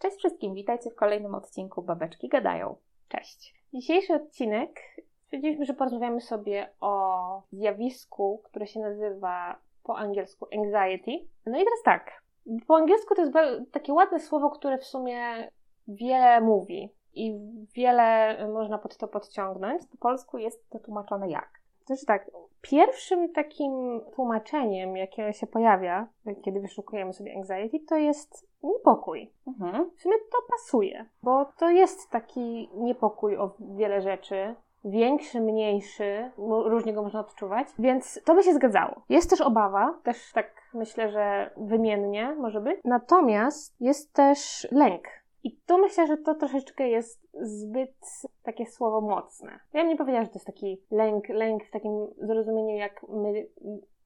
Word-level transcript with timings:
Cześć 0.00 0.16
wszystkim, 0.16 0.54
witajcie 0.54 0.90
w 0.90 0.94
kolejnym 0.94 1.34
odcinku 1.34 1.82
Babeczki 1.82 2.28
Gadają. 2.28 2.76
Cześć. 3.08 3.54
Dzisiejszy 3.74 4.14
odcinek 4.14 4.80
stwierdziliśmy, 5.24 5.64
że 5.64 5.74
porozmawiamy 5.74 6.20
sobie 6.20 6.70
o 6.80 7.42
zjawisku, 7.52 8.42
które 8.44 8.66
się 8.66 8.80
nazywa 8.80 9.58
po 9.82 9.98
angielsku 9.98 10.46
anxiety. 10.54 11.10
No 11.46 11.60
i 11.60 11.64
teraz 11.64 11.82
tak, 11.84 12.22
po 12.66 12.76
angielsku 12.76 13.14
to 13.14 13.22
jest 13.22 13.34
takie 13.72 13.92
ładne 13.92 14.20
słowo, 14.20 14.50
które 14.50 14.78
w 14.78 14.84
sumie 14.84 15.50
wiele 15.88 16.40
mówi 16.40 16.94
i 17.14 17.38
wiele 17.74 18.38
można 18.48 18.78
pod 18.78 18.96
to 18.96 19.08
podciągnąć. 19.08 19.86
Po 19.86 19.96
polsku 19.96 20.38
jest 20.38 20.70
to 20.70 20.78
tłumaczone 20.78 21.30
jak? 21.30 21.59
Znaczy 21.86 22.06
tak, 22.06 22.30
pierwszym 22.62 23.32
takim 23.32 24.00
tłumaczeniem, 24.14 24.96
jakie 24.96 25.32
się 25.32 25.46
pojawia, 25.46 26.08
kiedy 26.44 26.60
wyszukujemy 26.60 27.12
sobie 27.12 27.36
anxiety, 27.36 27.80
to 27.88 27.96
jest 27.96 28.48
niepokój. 28.62 29.30
Mhm. 29.46 29.90
W 29.96 30.00
sumie 30.00 30.16
to 30.18 30.38
pasuje, 30.50 31.06
bo 31.22 31.44
to 31.44 31.70
jest 31.70 32.10
taki 32.10 32.70
niepokój 32.74 33.36
o 33.36 33.54
wiele 33.60 34.02
rzeczy, 34.02 34.54
większy, 34.84 35.40
mniejszy, 35.40 36.30
różnie 36.64 36.92
go 36.92 37.02
można 37.02 37.20
odczuwać, 37.20 37.68
więc 37.78 38.20
to 38.24 38.34
by 38.34 38.42
się 38.42 38.54
zgadzało. 38.54 39.02
Jest 39.08 39.30
też 39.30 39.40
obawa, 39.40 39.98
też 40.02 40.32
tak 40.32 40.46
myślę, 40.74 41.10
że 41.10 41.50
wymiennie 41.56 42.34
może 42.34 42.60
być. 42.60 42.80
Natomiast 42.84 43.80
jest 43.80 44.12
też 44.12 44.68
lęk. 44.70 45.08
I 45.44 45.56
tu 45.66 45.78
myślę, 45.78 46.06
że 46.06 46.16
to 46.16 46.34
troszeczkę 46.34 46.88
jest 46.88 47.28
zbyt 47.40 47.96
takie 48.42 48.66
słowo 48.66 49.00
mocne. 49.00 49.60
Ja 49.72 49.80
bym 49.80 49.88
nie 49.88 49.96
powiedziała, 49.96 50.24
że 50.24 50.30
to 50.30 50.34
jest 50.34 50.46
taki 50.46 50.82
lęk, 50.90 51.28
lęk 51.28 51.64
w 51.64 51.70
takim 51.70 52.06
zrozumieniu, 52.18 52.76
jak 52.76 53.06
my 53.08 53.46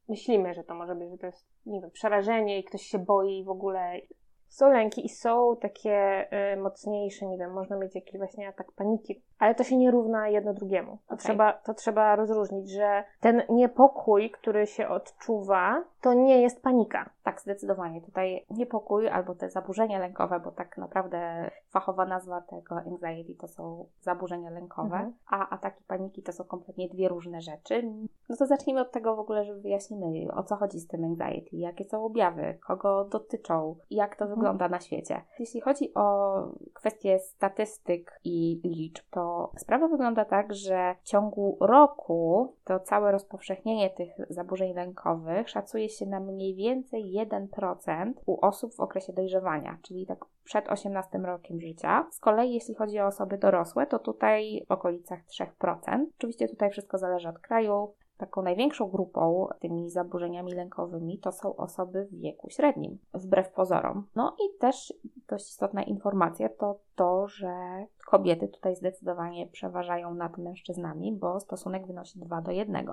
myślimy, 0.08 0.54
że 0.54 0.64
to 0.64 0.74
może 0.74 0.94
być, 0.94 1.10
że 1.10 1.18
to 1.18 1.26
jest, 1.26 1.46
nie 1.66 1.80
wiem, 1.80 1.90
przerażenie 1.90 2.58
i 2.58 2.64
ktoś 2.64 2.82
się 2.82 2.98
boi 2.98 3.44
w 3.44 3.48
ogóle 3.48 4.00
są 4.48 4.70
lęki 4.72 5.06
i 5.06 5.08
są 5.08 5.56
takie 5.60 6.26
y, 6.52 6.56
mocniejsze, 6.56 7.26
nie 7.26 7.38
wiem, 7.38 7.52
można 7.52 7.76
mieć 7.76 7.94
jakiś 7.94 8.16
właśnie 8.16 8.48
atak 8.48 8.72
paniki, 8.72 9.22
ale 9.38 9.54
to 9.54 9.64
się 9.64 9.76
nie 9.76 9.90
równa 9.90 10.28
jedno 10.28 10.54
drugiemu. 10.54 10.90
To, 10.90 11.14
okay. 11.14 11.18
trzeba, 11.18 11.52
to 11.52 11.74
trzeba 11.74 12.16
rozróżnić, 12.16 12.70
że 12.70 13.04
ten 13.20 13.42
niepokój, 13.48 14.30
który 14.30 14.66
się 14.66 14.88
odczuwa, 14.88 15.84
to 16.00 16.14
nie 16.14 16.42
jest 16.42 16.62
panika. 16.62 17.10
Tak, 17.22 17.40
zdecydowanie. 17.40 18.02
Tutaj 18.02 18.44
niepokój 18.50 19.08
albo 19.08 19.34
te 19.34 19.50
zaburzenia 19.50 19.98
lękowe, 19.98 20.40
bo 20.40 20.50
tak 20.50 20.78
naprawdę 20.78 21.50
fachowa 21.70 22.06
nazwa 22.06 22.40
tego 22.40 22.76
anxiety 22.76 23.34
to 23.34 23.48
są 23.48 23.86
zaburzenia 24.00 24.50
lękowe, 24.50 24.96
mhm. 24.96 25.14
a 25.30 25.48
ataki 25.48 25.84
paniki 25.84 26.22
to 26.22 26.32
są 26.32 26.44
kompletnie 26.44 26.88
dwie 26.88 27.08
różne 27.08 27.40
rzeczy. 27.40 27.82
No 28.28 28.36
to 28.36 28.46
zacznijmy 28.46 28.80
od 28.80 28.92
tego 28.92 29.16
w 29.16 29.18
ogóle, 29.18 29.44
że 29.44 29.54
wyjaśnimy, 29.54 30.34
o 30.34 30.42
co 30.42 30.56
chodzi 30.56 30.80
z 30.80 30.86
tym 30.86 31.04
anxiety, 31.04 31.56
jakie 31.56 31.84
są 31.84 32.04
objawy, 32.04 32.58
kogo 32.66 33.04
dotyczą, 33.04 33.76
jak 33.90 34.16
to 34.16 34.24
mhm. 34.24 34.38
wygląda 34.40 34.68
na 34.68 34.80
świecie. 34.80 35.22
Jeśli 35.38 35.60
chodzi 35.60 35.94
o 35.94 36.34
kwestie 36.72 37.18
statystyk 37.18 38.20
i 38.24 38.60
liczb, 38.64 39.04
to 39.10 39.23
sprawa 39.56 39.88
wygląda 39.88 40.24
tak, 40.24 40.54
że 40.54 40.94
w 41.00 41.02
ciągu 41.02 41.56
roku 41.60 42.54
to 42.64 42.80
całe 42.80 43.12
rozpowszechnienie 43.12 43.90
tych 43.90 44.10
zaburzeń 44.30 44.74
lękowych 44.74 45.48
szacuje 45.48 45.88
się 45.88 46.06
na 46.06 46.20
mniej 46.20 46.54
więcej 46.54 47.14
1% 47.30 48.12
u 48.26 48.46
osób 48.46 48.74
w 48.74 48.80
okresie 48.80 49.12
dojrzewania, 49.12 49.78
czyli 49.82 50.06
tak 50.06 50.24
przed 50.44 50.68
18 50.68 51.18
rokiem 51.18 51.60
życia. 51.60 52.06
Z 52.10 52.20
kolei 52.20 52.54
jeśli 52.54 52.74
chodzi 52.74 53.00
o 53.00 53.06
osoby 53.06 53.38
dorosłe, 53.38 53.86
to 53.86 53.98
tutaj 53.98 54.64
w 54.68 54.72
okolicach 54.72 55.20
3%. 55.26 55.76
Oczywiście 56.18 56.48
tutaj 56.48 56.70
wszystko 56.70 56.98
zależy 56.98 57.28
od 57.28 57.38
kraju. 57.38 57.94
Taką 58.16 58.42
największą 58.42 58.90
grupą 58.90 59.46
tymi 59.60 59.90
zaburzeniami 59.90 60.52
lękowymi 60.52 61.18
to 61.18 61.32
są 61.32 61.56
osoby 61.56 62.04
w 62.04 62.20
wieku 62.20 62.50
średnim, 62.50 62.98
wbrew 63.14 63.52
pozorom. 63.52 64.06
No 64.16 64.36
i 64.44 64.58
też 64.58 64.92
dość 65.34 65.50
istotna 65.50 65.82
informacja 65.82 66.48
to 66.48 66.78
to, 66.94 67.28
że 67.28 67.86
kobiety 68.06 68.48
tutaj 68.48 68.76
zdecydowanie 68.76 69.46
przeważają 69.46 70.14
nad 70.14 70.38
mężczyznami, 70.38 71.12
bo 71.12 71.40
stosunek 71.40 71.86
wynosi 71.86 72.18
2 72.18 72.40
do 72.40 72.50
1. 72.50 72.86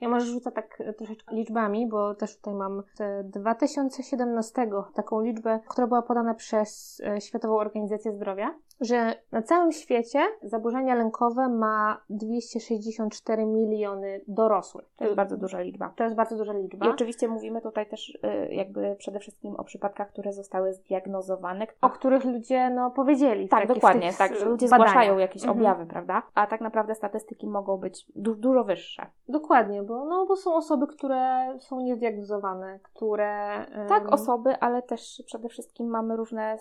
Ja 0.00 0.08
może 0.08 0.26
rzucę 0.26 0.52
tak 0.52 0.82
troszeczkę 0.98 1.36
liczbami, 1.36 1.88
bo 1.88 2.14
też 2.14 2.36
tutaj 2.36 2.54
mam 2.54 2.82
2017 3.24 4.70
taką 4.94 5.20
liczbę, 5.20 5.60
która 5.68 5.86
była 5.86 6.02
podana 6.02 6.34
przez 6.34 7.02
e, 7.06 7.20
Światową 7.20 7.58
Organizację 7.58 8.12
Zdrowia 8.12 8.54
że 8.80 9.14
na 9.32 9.42
całym 9.42 9.72
świecie 9.72 10.20
zaburzenia 10.42 10.94
lękowe 10.94 11.48
ma 11.48 12.00
264 12.10 13.46
miliony 13.46 14.20
dorosłych. 14.28 14.84
To 14.96 15.04
jest 15.04 15.16
bardzo 15.16 15.36
duża 15.36 15.60
liczba. 15.60 15.92
To 15.96 16.04
jest 16.04 16.16
bardzo 16.16 16.36
duża 16.36 16.52
liczba. 16.52 16.86
I 16.86 16.88
oczywiście 16.88 17.28
mówimy 17.28 17.60
tutaj 17.60 17.86
też 17.86 18.08
y, 18.08 18.54
jakby 18.54 18.96
przede 18.98 19.18
wszystkim 19.18 19.56
o 19.56 19.64
przypadkach, 19.64 20.08
które 20.08 20.32
zostały 20.32 20.72
zdiagnozowane. 20.72 21.66
O 21.80 21.90
których 21.90 22.24
ludzie 22.24 22.70
no, 22.70 22.90
powiedzieli. 22.90 23.48
Tak, 23.48 23.68
dokładnie. 23.68 24.12
Tak, 24.18 24.36
że 24.36 24.44
ludzie 24.44 24.68
badaniach. 24.68 24.90
zgłaszają 24.90 25.18
jakieś 25.18 25.42
mhm. 25.42 25.58
objawy, 25.58 25.86
prawda? 25.86 26.22
A 26.34 26.46
tak 26.46 26.60
naprawdę 26.60 26.94
statystyki 26.94 27.46
mogą 27.46 27.76
być 27.76 28.06
du 28.16 28.34
dużo 28.34 28.64
wyższe. 28.64 29.06
Dokładnie, 29.28 29.82
bo, 29.82 30.04
no, 30.04 30.26
bo 30.26 30.36
są 30.36 30.54
osoby, 30.54 30.86
które 30.86 31.54
są 31.58 31.80
niezdiagnozowane, 31.80 32.78
które... 32.82 33.66
Um... 33.78 33.88
Tak, 33.88 34.12
osoby, 34.12 34.58
ale 34.60 34.82
też 34.82 35.22
przede 35.26 35.48
wszystkim 35.48 35.86
mamy 35.86 36.16
różne 36.16 36.58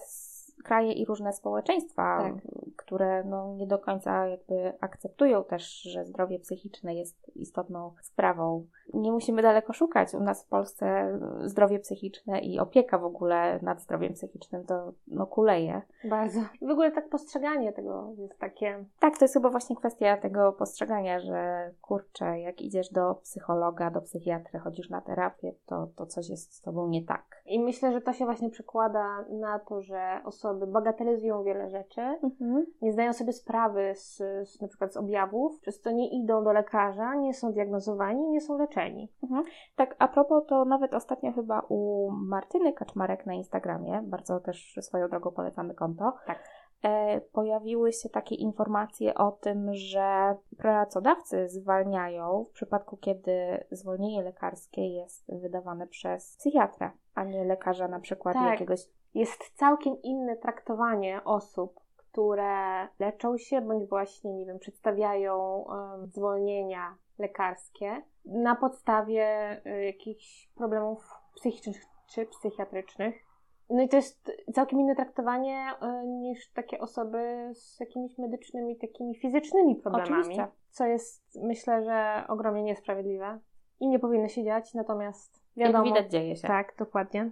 kraje 0.63 0.93
i 0.93 1.05
różne 1.05 1.33
społeczeństwa, 1.33 2.19
tak. 2.23 2.33
które 2.75 3.23
no, 3.23 3.53
nie 3.53 3.67
do 3.67 3.79
końca 3.79 4.27
jakby 4.27 4.73
akceptują 4.79 5.43
też, 5.43 5.81
że 5.81 6.05
zdrowie 6.05 6.39
psychiczne 6.39 6.95
jest 6.95 7.31
istotną 7.35 7.93
sprawą. 8.01 8.65
Nie 8.93 9.11
musimy 9.11 9.41
daleko 9.41 9.73
szukać. 9.73 10.13
U 10.13 10.19
nas 10.19 10.43
w 10.43 10.47
Polsce 10.47 11.19
zdrowie 11.45 11.79
psychiczne 11.79 12.39
i 12.39 12.59
opieka 12.59 12.97
w 12.97 13.05
ogóle 13.05 13.59
nad 13.61 13.81
zdrowiem 13.81 14.13
psychicznym 14.13 14.65
to 14.65 14.93
no, 15.07 15.27
kuleje. 15.27 15.81
Bardzo. 16.03 16.39
W 16.61 16.69
ogóle 16.69 16.91
tak 16.91 17.09
postrzeganie 17.09 17.73
tego 17.73 18.13
jest 18.17 18.39
takie... 18.39 18.85
Tak, 18.99 19.17
to 19.17 19.25
jest 19.25 19.33
chyba 19.33 19.49
właśnie 19.49 19.75
kwestia 19.75 20.17
tego 20.17 20.53
postrzegania, 20.53 21.19
że 21.19 21.71
kurczę, 21.81 22.39
jak 22.39 22.61
idziesz 22.61 22.89
do 22.89 23.15
psychologa, 23.15 23.91
do 23.91 24.01
psychiatry, 24.01 24.59
chodzisz 24.59 24.89
na 24.89 25.01
terapię, 25.01 25.53
to, 25.65 25.87
to 25.95 26.05
coś 26.05 26.29
jest 26.29 26.53
z 26.53 26.61
tobą 26.61 26.87
nie 26.87 27.05
tak. 27.05 27.36
I 27.47 27.59
myślę, 27.59 27.91
że 27.91 28.01
to 28.01 28.13
się 28.13 28.25
właśnie 28.25 28.49
przekłada 28.49 29.25
na 29.29 29.59
to, 29.59 29.81
że 29.81 30.21
osoby 30.25 30.67
bagatelizują 30.67 31.43
wiele 31.43 31.69
rzeczy, 31.69 32.01
mhm. 32.01 32.65
nie 32.81 32.91
zdają 32.91 33.13
sobie 33.13 33.33
sprawy 33.33 33.93
z, 33.95 34.17
z, 34.49 34.61
na 34.61 34.67
przykład 34.67 34.93
z 34.93 34.97
objawów, 34.97 35.59
przez 35.59 35.81
to 35.81 35.91
nie 35.91 36.09
idą 36.09 36.43
do 36.43 36.53
lekarza, 36.53 37.15
nie 37.15 37.33
są 37.33 37.51
diagnozowani, 37.51 38.29
nie 38.29 38.41
są 38.41 38.57
leczeni. 38.57 39.11
Mhm. 39.23 39.43
Tak, 39.75 39.95
a 39.99 40.07
propos, 40.07 40.45
to 40.47 40.65
nawet 40.65 40.93
ostatnio 40.93 41.31
chyba 41.31 41.61
u 41.69 42.09
Martyny 42.11 42.73
Kaczmarek 42.73 43.25
na 43.25 43.33
Instagramie, 43.33 44.01
bardzo 44.03 44.39
też 44.39 44.75
swoją 44.81 45.09
drogą 45.09 45.31
polecamy 45.31 45.73
konto, 45.73 46.13
tak. 46.27 46.43
E, 46.83 47.21
pojawiły 47.21 47.93
się 47.93 48.09
takie 48.09 48.35
informacje 48.35 49.13
o 49.15 49.31
tym, 49.31 49.73
że 49.73 50.35
pracodawcy 50.57 51.49
zwalniają 51.49 52.43
w 52.43 52.51
przypadku, 52.51 52.97
kiedy 52.97 53.65
zwolnienie 53.71 54.23
lekarskie 54.23 54.87
jest 54.87 55.25
wydawane 55.41 55.87
przez 55.87 56.37
psychiatrę, 56.37 56.91
a 57.15 57.23
nie 57.23 57.45
lekarza 57.45 57.87
na 57.87 57.99
przykład 57.99 58.33
tak. 58.35 58.51
jakiegoś. 58.51 58.79
Jest 59.13 59.51
całkiem 59.55 60.01
inne 60.01 60.35
traktowanie 60.35 61.23
osób, 61.23 61.79
które 61.95 62.87
leczą 62.99 63.37
się 63.37 63.61
bądź 63.61 63.89
właśnie, 63.89 64.33
nie 64.33 64.45
wiem, 64.45 64.59
przedstawiają 64.59 65.65
um, 65.67 66.07
zwolnienia 66.07 66.95
lekarskie 67.19 68.01
na 68.25 68.55
podstawie 68.55 69.57
y, 69.65 69.83
jakichś 69.85 70.49
problemów 70.55 71.13
psychicznych 71.35 71.85
czy 72.07 72.25
psychiatrycznych 72.25 73.26
no 73.69 73.81
i 73.81 73.89
to 73.89 73.95
jest 73.95 74.31
całkiem 74.53 74.79
inne 74.79 74.95
traktowanie 74.95 75.73
y, 76.03 76.07
niż 76.07 76.51
takie 76.51 76.79
osoby 76.79 77.51
z 77.53 77.79
jakimiś 77.79 78.17
medycznymi, 78.17 78.77
takimi 78.77 79.15
fizycznymi 79.15 79.75
problemami. 79.75 80.19
Oczywiście. 80.19 80.47
Co 80.69 80.85
jest, 80.85 81.39
myślę, 81.43 81.83
że 81.83 82.23
ogromnie 82.27 82.63
niesprawiedliwe 82.63 83.39
i 83.79 83.87
nie 83.87 83.99
powinno 83.99 84.27
się 84.27 84.43
dziać, 84.43 84.73
natomiast 84.73 85.43
wiadomo. 85.57 85.85
Jak 85.85 85.95
widać, 85.95 86.11
dzieje 86.11 86.35
się. 86.35 86.47
Tak, 86.47 86.73
dokładnie. 86.77 87.31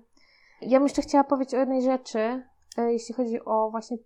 Ja 0.62 0.79
bym 0.79 0.84
jeszcze 0.84 1.01
chciała 1.01 1.23
powiedzieć 1.23 1.56
o 1.56 1.59
jednej 1.59 1.81
rzeczy, 1.81 2.44
y, 2.79 2.91
jeśli 2.91 3.16
chodzi 3.16 3.46
o 3.46 3.69
właśnie 3.72 3.97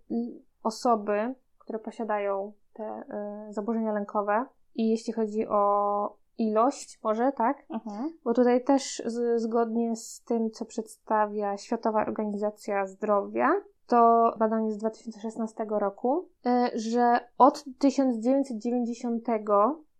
osoby, 0.62 1.34
które 1.58 1.78
posiadają 1.78 2.52
te 2.72 3.02
y, 3.48 3.52
zaburzenia 3.52 3.92
lękowe 3.92 4.46
i 4.74 4.90
jeśli 4.90 5.12
chodzi 5.12 5.46
o 5.48 6.19
ilość, 6.40 7.00
może, 7.02 7.32
tak? 7.32 7.66
Mhm. 7.70 8.12
Bo 8.24 8.34
tutaj 8.34 8.64
też 8.64 9.02
z, 9.06 9.42
zgodnie 9.42 9.96
z 9.96 10.22
tym, 10.22 10.50
co 10.50 10.64
przedstawia 10.64 11.56
Światowa 11.56 12.02
Organizacja 12.02 12.86
Zdrowia, 12.86 13.50
to 13.86 14.32
badanie 14.38 14.72
z 14.72 14.76
2016 14.76 15.66
roku, 15.70 16.28
y, 16.46 16.78
że 16.78 17.20
od 17.38 17.64
1990 17.78 19.26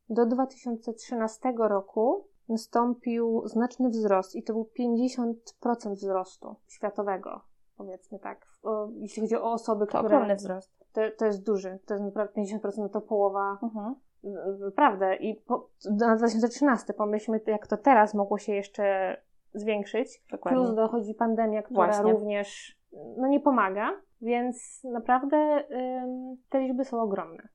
do 0.09 0.27
2013 0.27 1.53
roku 1.59 2.25
nastąpił 2.49 3.43
znaczny 3.45 3.89
wzrost 3.89 4.35
i 4.35 4.43
to 4.43 4.53
był 4.53 4.69
50% 4.79 5.95
wzrostu 5.95 6.57
światowego, 6.67 7.41
powiedzmy 7.77 8.19
tak, 8.19 8.47
jeśli 8.95 9.23
chodzi 9.23 9.37
o 9.37 9.53
osoby, 9.53 9.87
to 9.87 9.99
które... 9.99 10.07
ogromny 10.07 10.37
wzrost. 10.37 10.71
To, 10.93 11.01
to 11.19 11.27
jest 11.27 11.43
duży, 11.43 11.79
to 11.87 11.95
jest 11.95 12.05
naprawdę 12.05 12.43
50%, 12.43 12.89
to 12.89 13.01
połowa 13.01 13.59
mhm. 13.63 13.95
Naprawdę. 14.61 15.17
I 15.17 15.35
po, 15.35 15.69
na 15.91 16.17
2013 16.17 16.93
pomyślmy, 16.93 17.41
jak 17.47 17.67
to 17.67 17.77
teraz 17.77 18.15
mogło 18.15 18.39
się 18.39 18.55
jeszcze 18.55 19.17
zwiększyć. 19.55 20.23
Dokładnie. 20.31 20.61
Plus 20.61 20.75
dochodzi 20.75 21.15
pandemia, 21.15 21.63
która 21.63 21.87
Właśnie. 21.87 22.13
również 22.13 22.79
no, 23.17 23.27
nie 23.27 23.41
pomaga. 23.41 23.91
Więc 24.23 24.85
naprawdę 24.85 25.37
ym, 25.37 26.37
te 26.51 26.61
liczby 26.61 26.85
są 26.85 27.03
ogromne. 27.03 27.49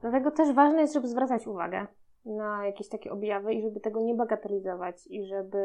Dlatego 0.00 0.30
też 0.30 0.52
ważne 0.52 0.80
jest, 0.80 0.94
żeby 0.94 1.08
zwracać 1.08 1.46
uwagę 1.46 1.86
na 2.24 2.66
jakieś 2.66 2.88
takie 2.88 3.12
objawy 3.12 3.54
i 3.54 3.62
żeby 3.62 3.80
tego 3.80 4.00
nie 4.00 4.14
bagatelizować 4.14 5.06
i 5.06 5.26
żeby 5.26 5.58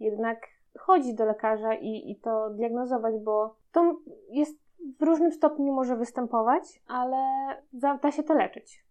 jednak 0.00 0.38
chodzić 0.78 1.14
do 1.14 1.24
lekarza 1.24 1.74
i, 1.74 2.10
i 2.10 2.16
to 2.16 2.50
diagnozować, 2.50 3.14
bo 3.18 3.56
to 3.72 3.96
jest 4.30 4.58
w 4.98 5.02
różnym 5.02 5.32
stopniu 5.32 5.72
może 5.72 5.96
występować, 5.96 6.82
ale 6.88 7.16
da 7.72 8.10
się 8.10 8.22
to 8.22 8.34
leczyć. 8.34 8.84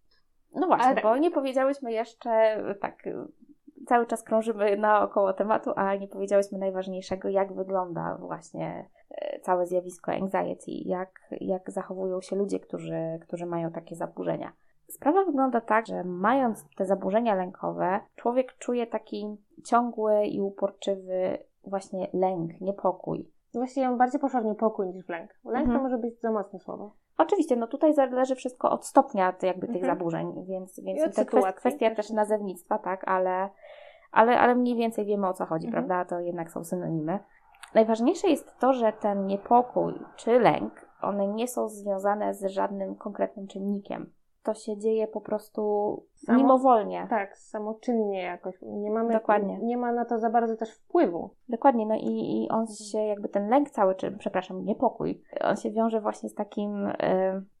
No 0.54 0.66
właśnie, 0.66 0.86
ale... 0.86 1.02
bo 1.02 1.16
nie 1.16 1.30
powiedziałyśmy 1.30 1.92
jeszcze 1.92 2.62
tak 2.80 3.02
cały 3.86 4.06
czas 4.06 4.22
krążymy 4.22 4.76
naokoło 4.76 5.32
tematu, 5.32 5.70
a 5.76 5.94
nie 5.94 6.08
powiedziałyśmy 6.08 6.58
najważniejszego, 6.58 7.28
jak 7.28 7.52
wygląda 7.52 8.16
właśnie 8.20 8.88
e, 9.10 9.40
całe 9.40 9.66
zjawisko 9.66 10.12
anxiety, 10.12 10.70
jak, 10.70 11.20
jak 11.40 11.70
zachowują 11.70 12.20
się 12.20 12.36
ludzie, 12.36 12.60
którzy, 12.60 13.18
którzy 13.22 13.46
mają 13.46 13.70
takie 13.70 13.96
zaburzenia. 13.96 14.52
Sprawa 14.88 15.24
wygląda 15.24 15.60
tak, 15.60 15.86
że 15.86 16.04
mając 16.04 16.64
te 16.76 16.86
zaburzenia 16.86 17.34
lękowe, 17.34 18.00
człowiek 18.16 18.58
czuje 18.58 18.86
taki 18.86 19.36
ciągły 19.64 20.26
i 20.26 20.40
uporczywy 20.40 21.38
właśnie 21.64 22.08
lęk, 22.12 22.60
niepokój. 22.60 23.30
Właściwie 23.54 23.82
ja 23.86 23.92
bardziej 23.92 24.20
poszła 24.20 24.40
w 24.40 24.44
niepokój 24.44 24.88
niż 24.88 25.06
w 25.06 25.08
lęk. 25.08 25.30
Lęk 25.44 25.66
mhm. 25.66 25.78
to 25.78 25.82
może 25.82 25.98
być 25.98 26.20
za 26.20 26.30
mocne 26.30 26.58
słowo. 26.58 26.94
Oczywiście, 27.18 27.56
no 27.56 27.66
tutaj 27.66 27.94
zależy 27.94 28.34
wszystko 28.34 28.70
od 28.70 28.86
stopnia 28.86 29.34
jakby 29.42 29.66
tych 29.66 29.76
mhm. 29.76 29.94
zaburzeń, 29.94 30.44
więc, 30.48 30.80
więc 30.80 31.16
to 31.16 31.24
kwestia, 31.24 31.52
kwestia 31.52 31.94
też 31.94 32.10
nazewnictwa, 32.10 32.78
tak, 32.78 33.08
ale, 33.08 33.48
ale, 34.12 34.40
ale 34.40 34.54
mniej 34.54 34.76
więcej 34.76 35.04
wiemy 35.04 35.28
o 35.28 35.32
co 35.32 35.46
chodzi, 35.46 35.66
mhm. 35.66 35.86
prawda? 35.86 36.10
To 36.10 36.20
jednak 36.20 36.50
są 36.50 36.64
synonimy. 36.64 37.18
Najważniejsze 37.74 38.28
jest 38.28 38.58
to, 38.58 38.72
że 38.72 38.92
ten 38.92 39.26
niepokój 39.26 39.94
czy 40.16 40.38
lęk, 40.38 40.90
one 41.02 41.26
nie 41.26 41.48
są 41.48 41.68
związane 41.68 42.34
z 42.34 42.44
żadnym 42.44 42.94
konkretnym 42.94 43.46
czynnikiem 43.46 44.12
to 44.42 44.54
się 44.54 44.78
dzieje 44.78 45.08
po 45.08 45.20
prostu 45.20 45.62
Samo, 46.14 46.38
mimowolnie. 46.38 47.06
Tak, 47.10 47.38
samoczynnie 47.38 48.22
jakoś. 48.22 48.54
Nie 48.62 48.90
mamy, 48.90 49.12
Dokładnie. 49.12 49.58
Nie 49.62 49.76
ma 49.76 49.92
na 49.92 50.04
to 50.04 50.18
za 50.18 50.30
bardzo 50.30 50.56
też 50.56 50.74
wpływu. 50.74 51.30
Dokładnie, 51.48 51.86
no 51.86 51.94
i, 51.94 52.44
i 52.44 52.48
on 52.50 52.66
się 52.66 52.98
jakby 52.98 53.28
ten 53.28 53.48
lęk 53.48 53.70
cały, 53.70 53.94
czy 53.94 54.12
przepraszam, 54.12 54.64
niepokój, 54.64 55.22
on 55.40 55.56
się 55.56 55.70
wiąże 55.70 56.00
właśnie 56.00 56.28
z 56.28 56.34
takim 56.34 56.86
y, 56.86 56.92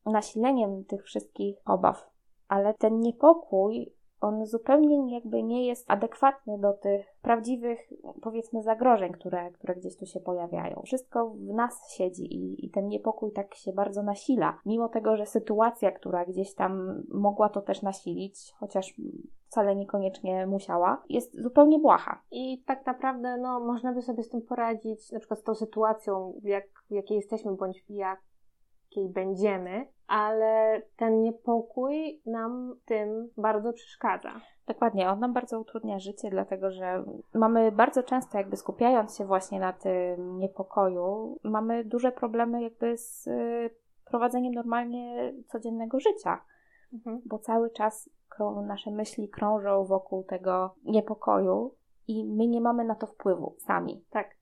nasileniem 0.06 0.84
tych 0.84 1.04
wszystkich 1.04 1.56
obaw. 1.64 2.10
Ale 2.48 2.74
ten 2.74 3.00
niepokój 3.00 3.92
on 4.20 4.46
zupełnie 4.46 5.14
jakby 5.14 5.42
nie 5.42 5.66
jest 5.66 5.90
adekwatny 5.90 6.58
do 6.58 6.72
tych 6.72 7.06
prawdziwych, 7.22 7.92
powiedzmy, 8.22 8.62
zagrożeń, 8.62 9.12
które, 9.12 9.50
które 9.50 9.74
gdzieś 9.74 9.96
tu 9.96 10.06
się 10.06 10.20
pojawiają. 10.20 10.82
Wszystko 10.84 11.30
w 11.30 11.54
nas 11.54 11.90
siedzi 11.90 12.34
i, 12.34 12.66
i 12.66 12.70
ten 12.70 12.88
niepokój 12.88 13.32
tak 13.32 13.54
się 13.54 13.72
bardzo 13.72 14.02
nasila, 14.02 14.58
mimo 14.66 14.88
tego, 14.88 15.16
że 15.16 15.26
sytuacja, 15.26 15.90
która 15.90 16.24
gdzieś 16.24 16.54
tam 16.54 17.02
mogła 17.08 17.48
to 17.48 17.60
też 17.60 17.82
nasilić, 17.82 18.54
chociaż 18.58 18.94
wcale 19.46 19.76
niekoniecznie 19.76 20.46
musiała, 20.46 21.02
jest 21.08 21.42
zupełnie 21.42 21.78
błaha. 21.78 22.22
I 22.30 22.62
tak 22.66 22.86
naprawdę, 22.86 23.36
no, 23.36 23.60
można 23.60 23.92
by 23.92 24.02
sobie 24.02 24.22
z 24.22 24.28
tym 24.28 24.42
poradzić, 24.42 25.12
na 25.12 25.18
przykład 25.18 25.40
z 25.40 25.42
tą 25.42 25.54
sytuacją, 25.54 26.40
jak, 26.42 26.64
w 26.90 26.94
jakiej 26.94 27.16
jesteśmy, 27.16 27.52
bądź 27.52 27.84
jak 27.88 28.20
jakiej 28.90 29.08
będziemy, 29.08 29.86
ale 30.06 30.82
ten 30.96 31.22
niepokój 31.22 32.22
nam 32.26 32.76
tym 32.84 33.30
bardzo 33.36 33.72
przeszkadza. 33.72 34.40
Dokładnie, 34.66 35.10
on 35.10 35.20
nam 35.20 35.32
bardzo 35.32 35.60
utrudnia 35.60 35.98
życie, 35.98 36.30
dlatego 36.30 36.70
że 36.70 37.04
mamy 37.34 37.72
bardzo 37.72 38.02
często, 38.02 38.38
jakby 38.38 38.56
skupiając 38.56 39.16
się 39.16 39.24
właśnie 39.24 39.60
na 39.60 39.72
tym 39.72 40.38
niepokoju, 40.38 41.36
mamy 41.44 41.84
duże 41.84 42.12
problemy 42.12 42.62
jakby 42.62 42.96
z 42.96 43.26
y, 43.26 43.70
prowadzeniem 44.04 44.54
normalnie 44.54 45.32
codziennego 45.46 46.00
życia, 46.00 46.40
mhm. 46.92 47.20
bo 47.26 47.38
cały 47.38 47.70
czas 47.70 48.10
nasze 48.66 48.90
myśli 48.90 49.28
krążą 49.28 49.84
wokół 49.84 50.24
tego 50.24 50.74
niepokoju 50.84 51.74
i 52.08 52.24
my 52.24 52.46
nie 52.46 52.60
mamy 52.60 52.84
na 52.84 52.94
to 52.94 53.06
wpływu 53.06 53.56
sami. 53.58 54.04
Tak. 54.10 54.39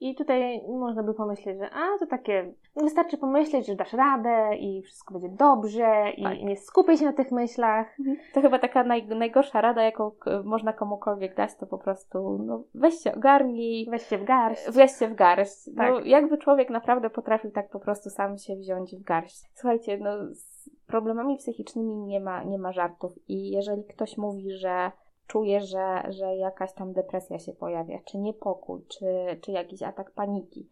I 0.00 0.14
tutaj 0.14 0.60
można 0.68 1.02
by 1.02 1.14
pomyśleć, 1.14 1.58
że 1.58 1.70
a, 1.70 1.98
to 1.98 2.06
takie, 2.06 2.52
wystarczy 2.76 3.18
pomyśleć, 3.18 3.66
że 3.66 3.76
dasz 3.76 3.92
radę 3.92 4.56
i 4.56 4.82
wszystko 4.82 5.14
będzie 5.14 5.36
dobrze 5.36 6.10
i 6.16 6.22
tak. 6.22 6.42
nie 6.42 6.56
skupię 6.56 6.96
się 6.96 7.04
na 7.04 7.12
tych 7.12 7.32
myślach. 7.32 8.00
Mhm. 8.00 8.16
To 8.34 8.40
chyba 8.40 8.58
taka 8.58 8.84
naj, 8.84 9.06
najgorsza 9.06 9.60
rada, 9.60 9.82
jaką 9.82 10.10
można 10.44 10.72
komukolwiek 10.72 11.36
dać, 11.36 11.50
to 11.56 11.66
po 11.66 11.78
prostu 11.78 12.38
no, 12.46 12.62
weź 12.74 12.94
się 12.94 13.14
ogarnij. 13.14 13.86
Weź 13.90 14.06
się 14.06 14.18
w 14.18 14.24
garść. 14.24 14.70
Weź 14.70 14.92
się 14.92 15.08
w 15.08 15.14
garść. 15.14 15.66
No, 15.66 15.74
tak. 15.76 15.90
No, 15.90 16.00
jakby 16.00 16.38
człowiek 16.38 16.70
naprawdę 16.70 17.10
potrafił 17.10 17.50
tak 17.50 17.70
po 17.70 17.80
prostu 17.80 18.10
sam 18.10 18.38
się 18.38 18.56
wziąć 18.56 18.96
w 18.96 19.02
garść. 19.02 19.42
Słuchajcie, 19.54 19.98
no 19.98 20.10
z 20.34 20.70
problemami 20.86 21.36
psychicznymi 21.36 21.96
nie 21.96 22.20
ma, 22.20 22.44
nie 22.44 22.58
ma 22.58 22.72
żartów 22.72 23.12
i 23.28 23.50
jeżeli 23.50 23.84
ktoś 23.84 24.18
mówi, 24.18 24.50
że 24.50 24.92
czuje, 25.26 25.60
że, 25.60 26.02
że 26.08 26.36
jakaś 26.36 26.72
tam 26.72 26.92
depresja 26.92 27.38
się 27.38 27.52
pojawia, 27.52 27.98
czy 28.04 28.18
niepokój, 28.18 28.80
czy, 28.86 29.06
czy 29.40 29.52
jakiś 29.52 29.82
atak 29.82 30.10
paniki, 30.10 30.68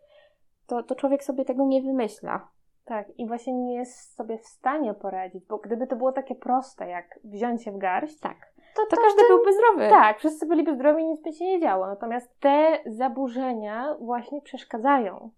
to, 0.67 0.83
to 0.83 0.95
człowiek 0.95 1.25
sobie 1.25 1.45
tego 1.45 1.65
nie 1.65 1.83
wymyśla. 1.83 2.49
Tak, 2.85 3.19
i 3.19 3.27
właśnie 3.27 3.53
nie 3.53 3.75
jest 3.75 4.15
sobie 4.15 4.39
w 4.39 4.47
stanie 4.47 4.95
poradzić, 4.95 5.45
bo 5.47 5.59
gdyby 5.59 5.87
to 5.87 5.97
było 5.97 6.13
takie 6.13 6.35
proste, 6.35 6.89
jak 6.89 7.21
wziąć 7.25 7.65
się 7.65 7.73
w 7.73 7.79
garść, 7.79 8.19
tak. 8.19 8.53
To, 8.77 8.83
to, 8.91 8.97
to 8.97 9.03
każdy 9.03 9.23
byłby 9.29 9.53
zdrowy. 9.53 9.89
Tak, 9.89 10.19
wszyscy 10.19 10.47
byliby 10.47 10.75
zdrowi 10.75 11.03
i 11.03 11.07
nic 11.07 11.23
by 11.23 11.33
się 11.33 11.45
nie 11.45 11.61
działo. 11.61 11.87
Natomiast 11.87 12.41
te 12.41 12.79
zaburzenia 12.87 13.97
właśnie 14.01 14.43
przeszkadzają 14.43 15.31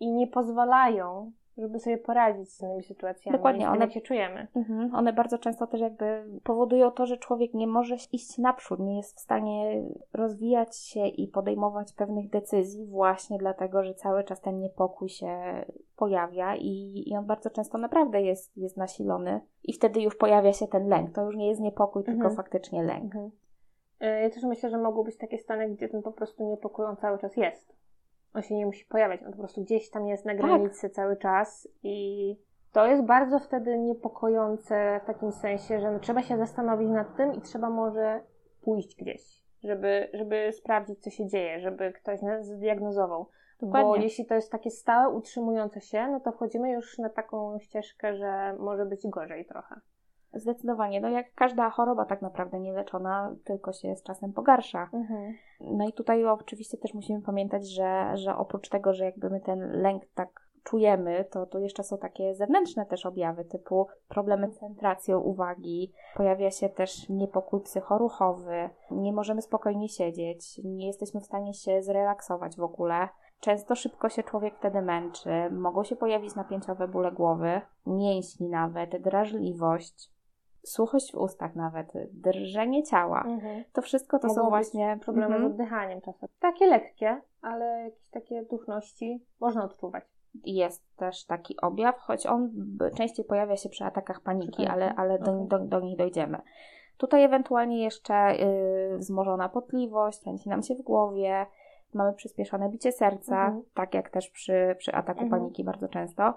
i 0.00 0.12
nie 0.12 0.26
pozwalają 0.26 1.32
żeby 1.58 1.78
sobie 1.78 1.98
poradzić 1.98 2.52
z 2.52 2.58
tymi 2.58 2.82
sytuacjami. 2.82 3.38
Dokładnie, 3.38 3.70
one 3.70 3.90
się 3.90 4.00
czujemy. 4.00 4.46
Mhm, 4.56 4.94
one 4.94 5.12
bardzo 5.12 5.38
często 5.38 5.66
też 5.66 5.80
jakby 5.80 6.24
powodują 6.44 6.90
to, 6.90 7.06
że 7.06 7.16
człowiek 7.16 7.54
nie 7.54 7.66
może 7.66 7.96
iść 8.12 8.38
naprzód, 8.38 8.80
nie 8.80 8.96
jest 8.96 9.16
w 9.16 9.20
stanie 9.20 9.82
rozwijać 10.12 10.76
się 10.76 11.06
i 11.06 11.28
podejmować 11.28 11.92
pewnych 11.92 12.30
decyzji 12.30 12.86
właśnie 12.86 13.38
dlatego, 13.38 13.82
że 13.82 13.94
cały 13.94 14.24
czas 14.24 14.40
ten 14.40 14.60
niepokój 14.60 15.08
się 15.08 15.64
pojawia 15.96 16.56
i, 16.56 17.04
i 17.06 17.16
on 17.16 17.24
bardzo 17.24 17.50
często 17.50 17.78
naprawdę 17.78 18.22
jest, 18.22 18.56
jest 18.56 18.76
nasilony 18.76 19.40
i 19.64 19.72
wtedy 19.72 20.00
już 20.00 20.16
pojawia 20.16 20.52
się 20.52 20.66
ten 20.66 20.88
lęk. 20.88 21.14
To 21.14 21.24
już 21.24 21.36
nie 21.36 21.48
jest 21.48 21.60
niepokój, 21.60 22.00
mhm. 22.00 22.18
tylko 22.18 22.34
faktycznie 22.34 22.82
lęk. 22.82 23.04
Mhm. 23.04 23.30
E, 24.00 24.22
ja 24.22 24.30
też 24.30 24.42
myślę, 24.42 24.70
że 24.70 24.78
mogą 24.78 25.04
być 25.04 25.16
takie 25.16 25.38
stany, 25.38 25.70
gdzie 25.70 25.88
ten 25.88 26.02
po 26.02 26.12
prostu 26.12 26.50
niepokój 26.50 26.84
on 26.84 26.96
cały 26.96 27.18
czas 27.18 27.36
jest 27.36 27.75
on 28.36 28.42
się 28.42 28.54
nie 28.54 28.66
musi 28.66 28.84
pojawiać, 28.84 29.22
on 29.22 29.32
po 29.32 29.38
prostu 29.38 29.62
gdzieś 29.62 29.90
tam 29.90 30.06
jest 30.06 30.24
na 30.24 30.32
tak. 30.32 30.40
granicy 30.40 30.82
tak. 30.82 30.92
cały 30.92 31.16
czas 31.16 31.68
i 31.82 32.36
to 32.72 32.86
jest 32.86 33.04
bardzo 33.04 33.38
wtedy 33.38 33.78
niepokojące 33.78 35.00
w 35.02 35.06
takim 35.06 35.32
sensie, 35.32 35.80
że 35.80 35.92
no, 35.92 35.98
trzeba 35.98 36.22
się 36.22 36.36
zastanowić 36.36 36.88
nad 36.88 37.16
tym 37.16 37.34
i 37.34 37.40
trzeba 37.40 37.70
może 37.70 38.20
pójść 38.62 38.96
gdzieś, 38.96 39.42
żeby, 39.64 40.08
żeby 40.12 40.52
sprawdzić, 40.52 41.02
co 41.02 41.10
się 41.10 41.26
dzieje, 41.26 41.60
żeby 41.60 41.92
ktoś 41.92 42.22
nas 42.22 42.46
zdiagnozował. 42.46 43.28
Dokładnie. 43.60 43.88
Bo 43.88 43.96
jeśli 43.96 44.26
to 44.26 44.34
jest 44.34 44.52
takie 44.52 44.70
stałe, 44.70 45.14
utrzymujące 45.14 45.80
się, 45.80 46.08
no 46.08 46.20
to 46.20 46.32
wchodzimy 46.32 46.72
już 46.72 46.98
na 46.98 47.08
taką 47.08 47.58
ścieżkę, 47.58 48.16
że 48.16 48.56
może 48.58 48.86
być 48.86 49.06
gorzej 49.06 49.44
trochę. 49.44 49.80
Zdecydowanie. 50.36 51.00
No 51.00 51.08
jak 51.08 51.34
każda 51.34 51.70
choroba 51.70 52.04
tak 52.04 52.22
naprawdę 52.22 52.60
nieleczona, 52.60 53.34
tylko 53.44 53.72
się 53.72 53.96
z 53.96 54.02
czasem 54.02 54.32
pogarsza. 54.32 54.88
Mhm. 54.92 55.34
No 55.60 55.88
i 55.88 55.92
tutaj 55.92 56.24
oczywiście 56.24 56.78
też 56.78 56.94
musimy 56.94 57.22
pamiętać, 57.22 57.68
że, 57.68 58.10
że 58.14 58.36
oprócz 58.36 58.68
tego, 58.68 58.94
że 58.94 59.04
jakby 59.04 59.30
my 59.30 59.40
ten 59.40 59.82
lęk 59.82 60.02
tak 60.14 60.46
czujemy, 60.66 61.24
to, 61.30 61.46
to 61.46 61.58
jeszcze 61.58 61.82
są 61.82 61.98
takie 61.98 62.34
zewnętrzne 62.34 62.86
też 62.86 63.06
objawy, 63.06 63.44
typu 63.44 63.86
problemy 64.08 64.46
z 64.46 64.58
koncentracją 64.58 65.20
uwagi, 65.20 65.92
pojawia 66.16 66.50
się 66.50 66.68
też 66.68 67.08
niepokój 67.08 67.60
psychoruchowy, 67.60 68.70
nie 68.90 69.12
możemy 69.12 69.42
spokojnie 69.42 69.88
siedzieć, 69.88 70.60
nie 70.64 70.86
jesteśmy 70.86 71.20
w 71.20 71.26
stanie 71.26 71.54
się 71.54 71.82
zrelaksować 71.82 72.56
w 72.56 72.62
ogóle. 72.62 73.08
Często 73.40 73.74
szybko 73.74 74.08
się 74.08 74.22
człowiek 74.22 74.54
wtedy 74.56 74.82
męczy, 74.82 75.30
mogą 75.50 75.84
się 75.84 75.96
pojawić 75.96 76.34
napięciowe 76.34 76.88
bóle 76.88 77.12
głowy, 77.12 77.60
mięśni 77.86 78.48
nawet, 78.48 79.02
drażliwość, 79.02 80.10
suchość 80.68 81.12
w 81.12 81.16
ustach 81.16 81.54
nawet, 81.54 81.92
drżenie 82.12 82.82
ciała. 82.82 83.22
Mhm. 83.26 83.64
To 83.72 83.82
wszystko 83.82 84.18
to 84.18 84.28
Mogą 84.28 84.42
są 84.42 84.48
właśnie 84.48 84.98
problemy 85.02 85.34
mhm. 85.34 85.50
z 85.50 85.52
oddychaniem 85.52 86.00
czasem. 86.00 86.28
Takie 86.40 86.66
lekkie, 86.66 87.20
ale 87.42 87.84
jakieś 87.84 88.10
takie 88.10 88.42
duchności 88.42 89.24
można 89.40 89.64
odczuwać. 89.64 90.04
Jest 90.44 90.96
też 90.96 91.24
taki 91.24 91.60
objaw, 91.60 91.98
choć 91.98 92.26
on 92.26 92.50
częściej 92.96 93.24
pojawia 93.24 93.56
się 93.56 93.68
przy 93.68 93.84
atakach 93.84 94.20
paniki, 94.20 94.66
ale, 94.66 94.94
ale 94.94 95.18
do, 95.18 95.32
okay. 95.32 95.46
do, 95.48 95.58
do 95.58 95.80
nich 95.80 95.98
dojdziemy. 95.98 96.38
Tutaj 96.96 97.24
ewentualnie 97.24 97.84
jeszcze 97.84 98.36
yy, 98.36 98.98
wzmożona 98.98 99.48
potliwość, 99.48 100.20
kręci 100.20 100.48
nam 100.48 100.62
się 100.62 100.74
w 100.74 100.82
głowie, 100.82 101.46
mamy 101.94 102.12
przyspieszone 102.12 102.68
bicie 102.68 102.92
serca, 102.92 103.46
mhm. 103.46 103.62
tak 103.74 103.94
jak 103.94 104.10
też 104.10 104.30
przy, 104.30 104.76
przy 104.78 104.94
ataku 104.94 105.22
mhm. 105.22 105.40
paniki 105.40 105.64
bardzo 105.64 105.88
często. 105.88 106.34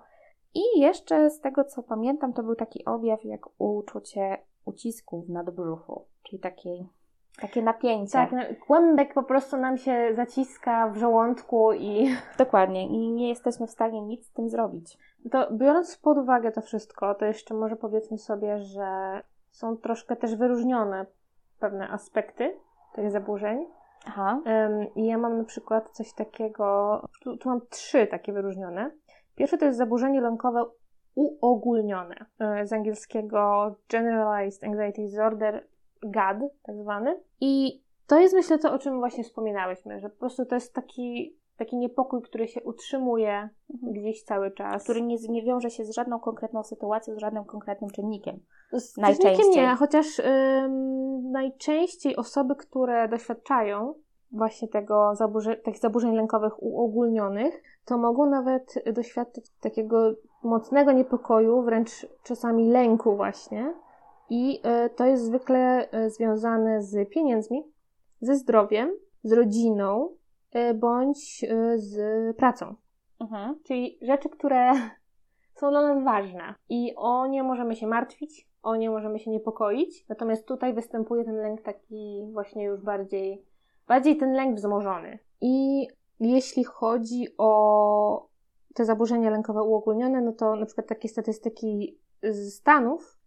I 0.56 0.80
jeszcze 0.80 1.30
z 1.30 1.40
tego 1.40 1.64
co 1.64 1.84
pamiętam, 1.84 2.34
to 2.34 2.44
był 2.44 2.56
taki 2.56 2.86
objaw 2.86 3.26
jak 3.26 3.42
uczucie 3.58 4.38
ucisku 4.66 5.22
w 5.22 5.30
nadbrzuchu, 5.30 6.06
czyli 6.24 6.40
takiej, 6.40 6.90
takie 7.42 7.62
napięcie. 7.62 8.12
Tak, 8.12 8.32
no, 8.32 8.42
kłębek 8.68 9.14
po 9.14 9.24
prostu 9.24 9.58
nam 9.58 9.78
się 9.78 10.14
zaciska 10.16 10.90
w 10.90 10.98
żołądku 10.98 11.74
i. 11.74 12.16
Dokładnie, 12.38 12.88
i 12.88 13.12
nie 13.12 13.30
jesteśmy 13.30 13.68
w 13.68 13.72
stanie 13.72 14.02
nic 14.02 14.28
z 14.28 14.32
tym 14.32 14.50
zrobić. 14.50 14.98
To 15.32 15.52
biorąc 15.52 15.98
pod 15.98 16.18
uwagę 16.18 16.52
to 16.52 16.62
wszystko, 16.62 17.16
to 17.16 17.26
jeszcze 17.26 17.54
może 17.54 17.76
powiedzmy 17.76 18.18
sobie, 18.18 18.60
że 18.60 19.22
są 19.52 19.78
troszkę 19.78 20.16
też 20.16 20.36
wyróżnione 20.36 21.06
pewne 21.60 21.90
aspekty 21.90 22.58
tych 22.94 23.12
zaburzeń. 23.12 23.66
Aha. 24.06 24.42
I 24.96 25.06
ja 25.06 25.18
mam 25.18 25.38
na 25.38 25.44
przykład 25.44 25.90
coś 25.92 26.14
takiego, 26.14 27.02
tu, 27.24 27.38
tu 27.38 27.50
mam 27.50 27.62
trzy 27.70 28.08
takie 28.08 28.34
wyróżnione. 28.34 28.92
Pierwsze 29.40 29.58
to 29.58 29.66
jest 29.66 29.78
zaburzenie 29.78 30.22
lękowe 30.22 30.66
uogólnione, 31.16 32.26
e, 32.40 32.68
z 32.68 32.74
angielskiego 32.74 33.76
Generalized 33.90 34.64
Anxiety 34.64 35.02
Disorder, 35.02 35.68
GAD 36.04 36.38
tak 36.64 36.76
zwany. 36.76 37.20
I 37.42 37.82
to 38.08 38.20
jest 38.20 38.36
myślę 38.36 38.60
to, 38.60 38.74
o 38.74 38.80
czym 38.80 39.00
właśnie 39.00 39.24
wspominałyśmy, 39.24 40.00
że 40.00 40.10
po 40.10 40.20
prostu 40.20 40.46
to 40.46 40.56
jest 40.56 40.74
taki, 40.74 41.38
taki 41.58 41.78
niepokój, 41.78 42.22
który 42.22 42.48
się 42.48 42.64
utrzymuje 42.64 43.50
mhm. 43.74 43.94
gdzieś 43.94 44.24
cały 44.24 44.52
czas. 44.52 44.84
Który 44.84 45.02
nie, 45.02 45.18
nie 45.30 45.44
wiąże 45.44 45.70
się 45.70 45.86
z 45.86 45.92
żadną 45.92 46.20
konkretną 46.20 46.64
sytuacją, 46.64 47.16
z 47.16 47.20
żadnym 47.20 47.46
konkretnym 47.46 47.90
czynnikiem. 47.90 48.40
Z 48.72 48.98
najczęściej. 48.98 49.50
nie, 49.50 49.76
chociaż 49.76 50.20
ym, 50.20 51.32
najczęściej 51.32 52.16
osoby, 52.16 52.56
które 52.56 53.08
doświadczają 53.08 53.94
właśnie 54.32 54.68
tego 54.68 55.16
zaburzeń, 55.16 55.56
takich 55.64 55.82
zaburzeń 55.82 56.16
lękowych 56.16 56.64
uogólnionych, 56.64 57.64
to 57.86 57.98
mogą 57.98 58.26
nawet 58.26 58.74
doświadczyć 58.94 59.50
takiego 59.62 60.14
mocnego 60.44 60.92
niepokoju, 60.92 61.62
wręcz 61.62 62.08
czasami 62.24 62.68
lęku 62.68 63.16
właśnie. 63.16 63.74
I 64.30 64.62
y, 64.86 64.90
to 64.90 65.06
jest 65.06 65.26
zwykle 65.26 65.88
y, 65.94 66.10
związane 66.10 66.84
z 66.84 67.10
pieniędzmi, 67.10 67.64
ze 68.22 68.36
zdrowiem, 68.36 68.92
z 69.24 69.32
rodziną 69.32 70.10
y, 70.56 70.74
bądź 70.74 71.46
z 71.76 71.98
pracą. 72.38 72.76
Mhm. 73.20 73.60
Czyli 73.64 73.98
rzeczy, 74.02 74.30
które 74.30 74.72
są 75.60 75.70
dla 75.70 75.82
nas 75.82 76.04
ważne 76.04 76.54
i 76.70 76.94
o 76.96 77.28
nie 77.28 77.44
możemy 77.44 77.76
się 77.76 77.88
martwić, 77.88 78.50
o 78.64 78.76
nie 78.76 78.90
możemy 78.90 79.20
się 79.20 79.32
niepokoić. 79.32 80.06
Natomiast 80.10 80.48
tutaj 80.48 80.74
występuje 80.74 81.26
ten 81.26 81.36
lęk 81.36 81.62
taki 81.62 82.30
właśnie 82.34 82.64
już 82.64 82.82
bardziej, 82.82 83.46
bardziej 83.90 84.18
ten 84.18 84.34
lęk 84.34 84.56
wzmożony. 84.56 85.20
I 85.42 85.88
jeśli 86.20 86.64
chodzi 86.64 87.28
o 87.38 88.28
te 88.76 88.86
zaburzenia 88.86 89.30
lękowe 89.30 89.64
uogólnione, 89.64 90.22
no 90.22 90.34
to 90.34 90.56
na 90.56 90.66
przykład 90.66 90.88
takie 90.88 91.10
statystyki 91.10 91.98
z 92.24 92.54
Stanów 92.54 93.18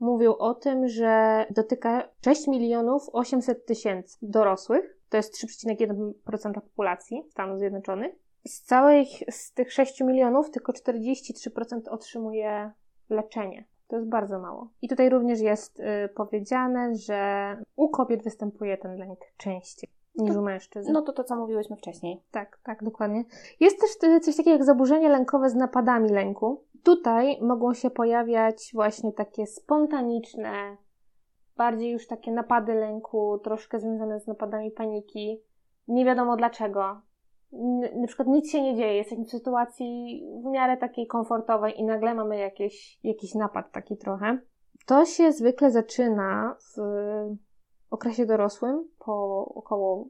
mówią 0.00 0.34
o 0.34 0.54
tym, 0.54 0.88
że 0.88 1.46
dotyka 1.50 2.08
6 2.24 2.48
milionów 2.48 3.08
800 3.12 3.66
tysięcy 3.66 4.18
dorosłych, 4.22 4.98
to 5.08 5.16
jest 5.16 5.44
3,1% 5.44 6.52
populacji 6.54 7.22
Stanów 7.30 7.58
Zjednoczonych. 7.58 8.14
Z 8.46 8.62
całych, 8.62 9.08
z 9.30 9.52
tych 9.52 9.72
6 9.72 10.00
milionów 10.00 10.50
tylko 10.50 10.72
43% 10.72 11.80
otrzymuje 11.90 12.72
leczenie. 13.10 13.64
To 13.88 13.96
jest 13.96 14.08
bardzo 14.08 14.38
mało. 14.38 14.70
I 14.82 14.88
tutaj 14.88 15.08
również 15.08 15.40
jest 15.40 15.80
y, 15.80 16.08
powiedziane, 16.14 16.94
że 16.94 17.56
u 17.76 17.88
kobiet 17.88 18.24
występuje 18.24 18.78
ten 18.78 18.98
lęk 18.98 19.18
częściej 19.36 19.90
niż 20.14 20.36
u 20.36 20.42
mężczyzn. 20.42 20.92
No 20.92 21.02
to 21.02 21.12
to, 21.12 21.24
co 21.24 21.36
mówiłyśmy 21.36 21.76
wcześniej. 21.76 22.22
Tak, 22.30 22.58
tak, 22.64 22.84
dokładnie. 22.84 23.24
Jest 23.60 23.80
też 23.80 24.10
y, 24.10 24.20
coś 24.20 24.36
takiego 24.36 24.56
jak 24.56 24.64
zaburzenia 24.64 25.08
lękowe 25.08 25.50
z 25.50 25.54
napadami 25.54 26.08
lęku. 26.10 26.64
Tutaj 26.82 27.38
mogą 27.40 27.74
się 27.74 27.90
pojawiać 27.90 28.70
właśnie 28.74 29.12
takie 29.12 29.46
spontaniczne, 29.46 30.76
bardziej 31.56 31.90
już 31.90 32.06
takie 32.06 32.32
napady 32.32 32.74
lęku, 32.74 33.38
troszkę 33.38 33.80
związane 33.80 34.20
z 34.20 34.26
napadami 34.26 34.70
paniki. 34.70 35.42
Nie 35.88 36.04
wiadomo 36.04 36.36
dlaczego 36.36 37.00
na 37.96 38.06
przykład 38.06 38.28
nic 38.28 38.50
się 38.50 38.62
nie 38.62 38.76
dzieje, 38.76 38.96
jesteśmy 38.96 39.24
w 39.24 39.30
sytuacji 39.30 40.22
w 40.44 40.50
miarę 40.50 40.76
takiej 40.76 41.06
komfortowej 41.06 41.80
i 41.80 41.84
nagle 41.84 42.14
mamy 42.14 42.38
jakieś, 42.38 43.00
jakiś 43.04 43.34
napad 43.34 43.72
taki 43.72 43.96
trochę. 43.96 44.38
To 44.86 45.04
się 45.04 45.32
zwykle 45.32 45.70
zaczyna 45.70 46.56
w 46.60 46.80
okresie 47.92 48.26
dorosłym, 48.26 48.88
po 48.98 49.44
około 49.54 50.06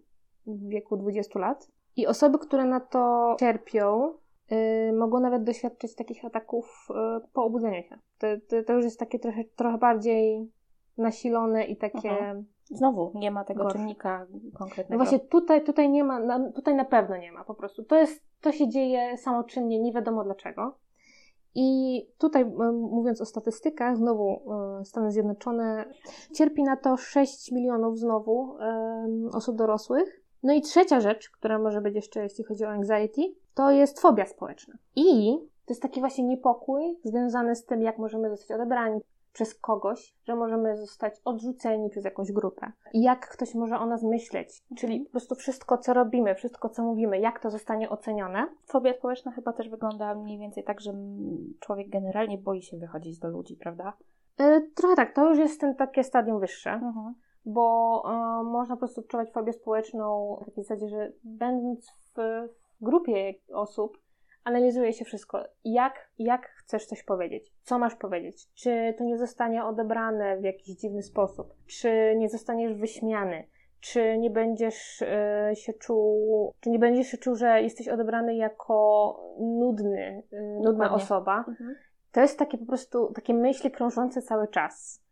wieku 0.46 0.96
20 0.96 1.38
lat. 1.38 1.68
I 1.96 2.06
osoby, 2.06 2.38
które 2.38 2.64
na 2.64 2.80
to 2.80 3.36
cierpią, 3.40 4.14
yy, 4.50 4.92
mogą 4.92 5.20
nawet 5.20 5.44
doświadczyć 5.44 5.94
takich 5.94 6.24
ataków 6.24 6.88
yy, 6.90 7.28
po 7.32 7.44
obudzeniu 7.44 7.82
się. 7.82 7.98
To, 8.18 8.26
to, 8.48 8.62
to, 8.62 8.72
już 8.72 8.84
jest 8.84 8.98
takie 8.98 9.18
trochę, 9.18 9.44
trochę 9.44 9.78
bardziej 9.78 10.50
nasilone 10.98 11.64
i 11.64 11.76
takie 11.76 12.10
Aha. 12.10 12.34
Znowu 12.64 13.12
nie 13.14 13.30
ma 13.30 13.44
tego 13.44 13.62
Gorsze. 13.62 13.78
czynnika 13.78 14.26
konkretnego. 14.54 14.98
No 14.98 15.04
właśnie 15.04 15.20
tutaj, 15.20 15.64
tutaj 15.64 15.90
nie 15.90 16.04
ma, 16.04 16.40
tutaj 16.54 16.74
na 16.74 16.84
pewno 16.84 17.16
nie 17.16 17.32
ma 17.32 17.44
po 17.44 17.54
prostu. 17.54 17.84
To 17.84 17.96
jest, 17.96 18.22
to 18.40 18.52
się 18.52 18.68
dzieje 18.68 19.16
samoczynnie, 19.16 19.80
nie 19.80 19.92
wiadomo 19.92 20.24
dlaczego. 20.24 20.78
I 21.54 22.00
tutaj 22.18 22.44
mówiąc 22.90 23.21
o 23.21 23.25
statystykach, 23.25 23.97
znowu 23.97 24.42
e, 24.80 24.85
Stany 24.85 25.12
Zjednoczone 25.12 25.85
cierpi 26.35 26.62
na 26.62 26.76
to 26.76 26.97
6 26.97 27.52
milionów 27.52 27.99
znowu 27.99 28.56
osób 29.32 29.56
dorosłych. 29.56 30.23
No 30.42 30.52
i 30.52 30.61
trzecia 30.61 31.00
rzecz, 31.00 31.30
która 31.30 31.59
może 31.59 31.80
być 31.80 31.94
jeszcze, 31.94 32.23
jeśli 32.23 32.44
chodzi 32.44 32.64
o 32.64 32.68
anxiety, 32.68 33.23
to 33.54 33.71
jest 33.71 34.00
fobia 34.00 34.26
społeczna. 34.26 34.75
I 34.97 35.38
to 35.66 35.73
jest 35.73 35.82
taki 35.82 36.00
właśnie 36.00 36.25
niepokój 36.25 36.99
związany 37.04 37.56
z 37.56 37.64
tym, 37.64 37.82
jak 37.82 37.99
możemy 37.99 38.30
zostać 38.30 38.50
odebrani, 38.50 39.00
przez 39.32 39.54
kogoś, 39.54 40.14
że 40.24 40.36
możemy 40.36 40.76
zostać 40.76 41.14
odrzuceni 41.24 41.90
przez 41.90 42.04
jakąś 42.04 42.32
grupę. 42.32 42.72
I 42.92 43.02
jak 43.02 43.28
ktoś 43.28 43.54
może 43.54 43.78
o 43.78 43.86
nas 43.86 44.02
myśleć, 44.02 44.62
czyli 44.76 45.00
po 45.00 45.10
prostu 45.10 45.34
wszystko, 45.34 45.78
co 45.78 45.94
robimy, 45.94 46.34
wszystko, 46.34 46.68
co 46.68 46.82
mówimy, 46.82 47.18
jak 47.18 47.40
to 47.40 47.50
zostanie 47.50 47.90
ocenione. 47.90 48.48
Fobia 48.66 48.94
społeczna 48.94 49.32
chyba 49.32 49.52
też 49.52 49.68
wygląda 49.68 50.14
mniej 50.14 50.38
więcej 50.38 50.64
tak, 50.64 50.80
że 50.80 50.92
człowiek 51.60 51.88
generalnie 51.88 52.38
boi 52.38 52.62
się 52.62 52.76
wychodzić 52.76 53.18
do 53.18 53.28
ludzi, 53.28 53.56
prawda? 53.56 53.92
Yy, 54.38 54.70
trochę 54.74 54.96
tak, 54.96 55.14
to 55.14 55.28
już 55.28 55.38
jest 55.38 55.60
ten 55.60 55.74
takie 55.74 56.04
stadium 56.04 56.40
wyższe. 56.40 56.70
Mhm 56.70 57.14
bo 57.44 58.02
y, 58.40 58.44
można 58.44 58.76
po 58.76 58.80
prostu 58.80 59.00
odczuwać 59.00 59.32
fobię 59.32 59.52
społeczną 59.52 60.36
w 60.42 60.44
takiej 60.44 60.64
zasadzie, 60.64 60.88
że 60.88 61.12
będąc 61.24 61.90
w, 61.90 62.20
w 62.80 62.84
grupie 62.84 63.34
osób, 63.52 63.98
analizuje 64.44 64.92
się 64.92 65.04
wszystko. 65.04 65.44
Jak, 65.64 66.11
jak 66.18 66.46
chcesz 66.46 66.87
coś 66.87 67.02
powiedzieć? 67.02 67.52
Co 67.62 67.78
masz 67.78 67.94
powiedzieć? 67.94 68.49
Czy 68.54 68.94
to 68.99 69.04
nie 69.04 69.18
zostanie 69.18 69.64
odebrane 69.64 70.37
w 70.37 70.44
jakiś 70.44 70.76
dziwny 70.76 71.02
sposób? 71.02 71.54
Czy 71.66 72.14
nie 72.16 72.28
zostaniesz 72.28 72.75
wyśmiany? 72.75 73.44
Czy 73.80 74.18
nie 74.18 74.30
będziesz 74.30 75.02
y, 75.02 75.56
się 75.56 75.72
czuł, 75.72 76.52
czy 76.61 76.70
nie 76.70 76.78
będziesz 76.78 77.06
się 77.06 77.18
czuł, 77.18 77.34
że 77.34 77.62
jesteś 77.62 77.88
odebrany 77.88 78.34
jako 78.37 79.16
nudny, 79.40 80.22
y, 80.32 80.42
nudna 80.42 80.70
Dokładnie. 80.72 80.96
osoba? 80.96 81.44
Mhm. 81.49 81.75
To 82.12 82.20
jest 82.20 82.38
takie 82.38 82.58
po 82.58 82.66
prostu, 82.66 83.12
takie 83.12 83.34
myśli 83.34 83.70
krążące 83.70 84.22
cały 84.22 84.49
czas 84.49 85.02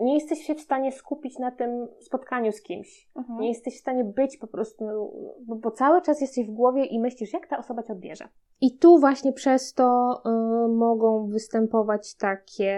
nie 0.00 0.14
jesteś 0.14 0.38
się 0.46 0.54
w 0.54 0.60
stanie 0.60 0.92
skupić 0.92 1.38
na 1.38 1.50
tym 1.50 1.88
spotkaniu 2.00 2.52
z 2.52 2.62
kimś. 2.62 3.08
Mhm. 3.16 3.40
Nie 3.40 3.48
jesteś 3.48 3.76
w 3.76 3.80
stanie 3.80 4.04
być 4.04 4.36
po 4.36 4.46
prostu, 4.46 4.84
bo, 5.46 5.56
bo, 5.56 5.70
cały 5.70 6.02
czas 6.02 6.20
jesteś 6.20 6.46
w 6.46 6.50
głowie 6.50 6.84
i 6.84 7.00
myślisz, 7.00 7.32
jak 7.32 7.46
ta 7.46 7.58
osoba 7.58 7.82
cię 7.82 7.92
odbierze. 7.92 8.28
I 8.60 8.78
tu 8.78 8.98
właśnie 8.98 9.32
przez 9.32 9.74
to 9.74 10.20
y, 10.26 10.68
mogą 10.68 11.26
występować 11.26 12.14
takie 12.14 12.76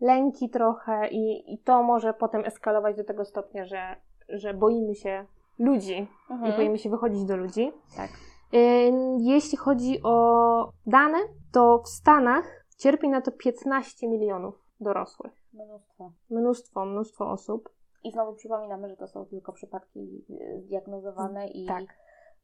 lęki 0.00 0.50
trochę 0.50 1.08
i, 1.08 1.54
i 1.54 1.58
to 1.58 1.82
może 1.82 2.14
potem 2.14 2.44
eskalować 2.44 2.96
do 2.96 3.04
tego 3.04 3.24
stopnia, 3.24 3.64
że, 3.64 3.96
że 4.28 4.54
boimy 4.54 4.94
się 4.94 5.24
ludzi 5.58 6.06
mhm. 6.30 6.52
i 6.52 6.56
boimy 6.56 6.78
się 6.78 6.90
wychodzić 6.90 7.24
do 7.24 7.36
ludzi. 7.36 7.72
Tak. 7.96 8.10
Y, 8.54 8.92
jeśli 9.18 9.58
chodzi 9.58 10.00
o 10.02 10.72
dane, 10.86 11.18
to 11.52 11.78
w 11.84 11.88
Stanach 11.88 12.66
cierpi 12.78 13.08
na 13.08 13.20
to 13.20 13.32
15 13.32 14.08
milionów 14.08 14.54
dorosłych. 14.80 15.32
Mnóstwo. 15.64 16.12
Mnóstwo, 16.30 16.84
mnóstwo 16.84 17.30
osób. 17.30 17.68
I 18.04 18.12
znowu 18.12 18.34
przypominamy, 18.34 18.88
że 18.88 18.96
to 18.96 19.06
są 19.06 19.26
tylko 19.26 19.52
przypadki 19.52 20.24
y, 20.30 20.60
zdiagnozowane 20.60 21.48
i, 21.48 21.66
tak. 21.66 21.84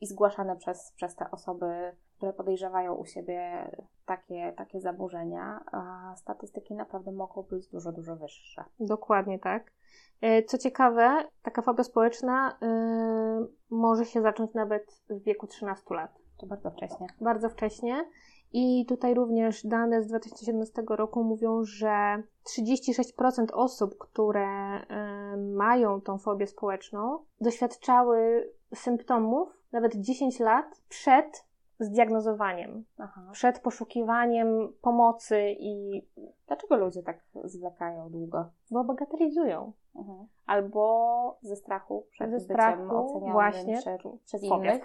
i 0.01 0.07
zgłaszane 0.07 0.57
przez, 0.57 0.93
przez 0.97 1.17
te 1.17 1.31
osoby, 1.31 1.97
które 2.17 2.33
podejrzewają 2.33 2.95
u 2.95 3.07
siebie 3.07 3.71
takie, 4.07 4.53
takie 4.57 4.81
zaburzenia, 4.81 5.65
a 5.73 6.15
statystyki 6.17 6.75
naprawdę 6.75 7.13
mogą 7.13 7.43
być 7.43 7.69
dużo, 7.69 7.93
dużo 7.93 8.17
wyższe. 8.17 8.65
Dokładnie 8.81 9.39
tak. 9.39 9.73
E, 10.21 10.43
co 10.43 10.59
ciekawe, 10.59 11.25
taka 11.43 11.63
fobia 11.63 11.85
społeczna 11.85 12.59
yy, 12.61 13.49
może 13.71 14.05
się 14.05 14.23
zacząć 14.23 14.55
nawet 14.55 15.03
w 15.11 15.23
wieku 15.23 15.47
13 15.47 15.95
lat. 15.95 16.19
To 16.39 16.47
bardzo 16.47 16.71
wcześnie. 16.71 17.07
Bardzo 17.21 17.49
wcześnie. 17.49 18.05
I 18.53 18.87
tutaj 18.87 19.15
również 19.15 19.67
dane 19.67 20.03
z 20.03 20.07
2017 20.07 20.83
roku 20.89 21.25
mówią, 21.25 21.65
że 21.65 22.23
36% 22.45 23.47
osób, 23.53 23.99
które 23.99 24.79
y, 24.81 25.37
mają 25.37 26.01
tą 26.01 26.19
fobię 26.19 26.47
społeczną, 26.47 27.19
doświadczały 27.41 28.51
symptomów 28.75 29.49
nawet 29.73 29.95
10 29.97 30.41
lat 30.41 30.83
przed 30.89 31.45
zdiagnozowaniem, 31.83 32.85
Aha. 32.99 33.23
przed 33.33 33.59
poszukiwaniem 33.59 34.73
pomocy 34.83 35.57
i. 35.59 36.03
Dlaczego 36.47 36.77
ludzie 36.77 37.03
tak 37.03 37.21
zwlekają 37.45 38.11
długo? 38.11 38.45
Bo 38.71 38.85
bagatelizują. 38.85 39.73
Mhm. 39.97 40.27
Albo 40.47 41.39
ze 41.43 41.57
strachu 41.57 42.07
przed 42.11 42.31
ze 42.31 42.41
strachu, 42.41 43.21
właśnie, 43.33 43.79
przed, 43.79 44.03
przez 44.25 44.43
innych. 44.43 44.83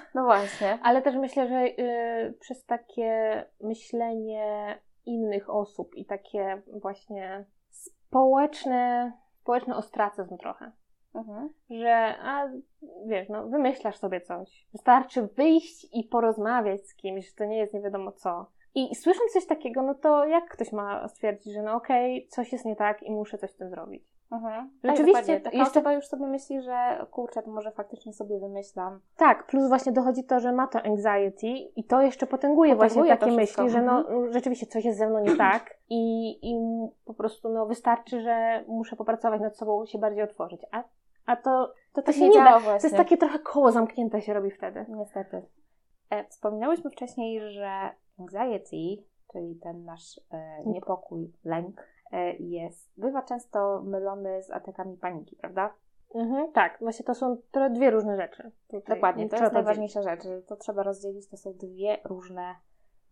No 0.14 0.24
właśnie. 0.24 0.78
Ale 0.82 1.02
też 1.02 1.16
myślę, 1.16 1.48
że 1.48 1.64
y, 1.64 2.34
przez 2.40 2.64
takie 2.64 3.44
myślenie 3.60 4.78
innych 5.06 5.50
osób 5.50 5.94
i 5.94 6.04
takie 6.04 6.62
właśnie 6.80 7.44
społeczne, 7.70 9.12
społeczny 9.40 9.76
ostracyzm 9.76 10.38
trochę. 10.38 10.72
Mhm. 11.14 11.48
Że, 11.70 12.14
a 12.22 12.48
wiesz, 13.06 13.28
no, 13.28 13.48
wymyślasz 13.48 13.96
sobie 13.96 14.20
coś. 14.20 14.66
Wystarczy 14.72 15.22
wyjść 15.22 15.86
i 15.92 16.04
porozmawiać 16.04 16.86
z 16.86 16.94
kimś, 16.94 17.28
że 17.28 17.34
to 17.36 17.44
nie 17.44 17.58
jest 17.58 17.74
nie 17.74 17.80
wiadomo 17.80 18.12
co. 18.12 18.46
I 18.74 18.94
słysząc 18.94 19.32
coś 19.32 19.46
takiego, 19.46 19.82
no 19.82 19.94
to 19.94 20.26
jak 20.26 20.48
ktoś 20.48 20.72
ma 20.72 21.08
stwierdzić, 21.08 21.54
że 21.54 21.62
no 21.62 21.74
okej, 21.74 22.18
okay, 22.18 22.28
coś 22.28 22.52
jest 22.52 22.64
nie 22.64 22.76
tak 22.76 23.02
i 23.02 23.10
muszę 23.10 23.38
coś 23.38 23.50
z 23.50 23.56
tym 23.56 23.70
zrobić? 23.70 24.04
Mhm. 24.32 24.70
Rzeczywiście, 24.84 25.40
tak, 25.40 25.54
jeszcze 25.54 25.80
chyba 25.80 25.92
już 25.92 26.06
sobie 26.06 26.26
myśli, 26.26 26.62
że 26.62 27.06
kurczę, 27.10 27.42
to 27.42 27.50
może 27.50 27.70
faktycznie 27.70 28.12
sobie 28.12 28.38
wymyślam. 28.38 29.00
Tak, 29.16 29.46
plus 29.46 29.68
właśnie 29.68 29.92
dochodzi 29.92 30.24
to, 30.24 30.40
że 30.40 30.52
ma 30.52 30.66
to 30.66 30.82
anxiety 30.82 31.46
i 31.76 31.84
to 31.84 32.02
jeszcze 32.02 32.26
potęguje, 32.26 32.76
potęguje 32.76 33.04
właśnie 33.04 33.16
takie 33.16 33.32
myśli, 33.32 33.70
że 33.70 33.82
no 33.82 33.98
mhm. 33.98 34.32
rzeczywiście 34.32 34.66
coś 34.66 34.84
jest 34.84 34.98
ze 34.98 35.08
mną 35.08 35.20
nie 35.20 35.36
tak 35.36 35.74
i, 35.88 36.30
i 36.42 36.54
po 37.04 37.14
prostu 37.14 37.48
no 37.48 37.66
wystarczy, 37.66 38.20
że 38.20 38.64
muszę 38.68 38.96
popracować 38.96 39.40
nad 39.40 39.56
sobą, 39.56 39.86
się 39.86 39.98
bardziej 39.98 40.22
otworzyć. 40.22 40.60
A, 40.70 40.82
a 41.26 41.36
to, 41.36 41.42
to, 41.42 41.72
to, 41.92 42.02
to 42.02 42.12
się 42.12 42.28
nie 42.28 42.38
da. 42.38 42.60
Właśnie. 42.60 42.80
To 42.80 42.86
jest 42.86 42.96
takie 42.96 43.16
trochę 43.16 43.38
koło 43.38 43.72
zamknięte 43.72 44.22
się 44.22 44.34
robi 44.34 44.50
wtedy. 44.50 44.86
Niestety. 44.88 45.42
E, 46.10 46.24
wspominałyśmy 46.24 46.90
wcześniej, 46.90 47.50
że 47.50 47.90
anxiety, 48.18 49.04
czyli 49.32 49.56
ten 49.62 49.84
nasz 49.84 50.20
e, 50.32 50.64
niepokój, 50.66 51.32
lęk, 51.44 51.86
E, 52.12 52.32
jest, 52.36 52.92
bywa 52.96 53.22
często 53.22 53.82
mylony 53.82 54.42
z 54.42 54.50
atakami 54.50 54.96
paniki, 54.96 55.36
prawda? 55.36 55.74
Mhm, 56.14 56.52
tak, 56.52 56.78
właśnie 56.80 57.04
to 57.04 57.14
są 57.14 57.36
to 57.50 57.70
dwie 57.70 57.90
różne 57.90 58.16
rzeczy. 58.16 58.50
Tutaj 58.70 58.96
Dokładnie, 58.96 59.28
to 59.28 59.36
jest 59.36 59.52
najważniejsza 59.52 60.02
rzecz. 60.02 60.20
To 60.46 60.56
trzeba 60.56 60.82
rozdzielić, 60.82 61.28
to 61.28 61.36
są 61.36 61.52
dwie 61.52 61.98
różne, 62.04 62.54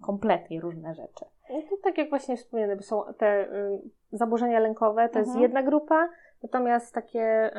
kompletnie 0.03 0.61
różne 0.61 0.95
rzeczy. 0.95 1.25
No 1.51 1.63
to 1.63 1.77
tak 1.83 1.99
jak 1.99 2.09
właśnie 2.11 2.37
wspomniane, 2.37 2.83
są 2.83 3.03
te 3.19 3.53
y, 3.53 3.81
zaburzenia 4.13 4.61
lękowe, 4.61 5.09
to 5.09 5.19
mhm. 5.19 5.27
jest 5.27 5.39
jedna 5.39 5.63
grupa, 5.63 6.09
natomiast 6.43 6.95
takie 6.95 7.51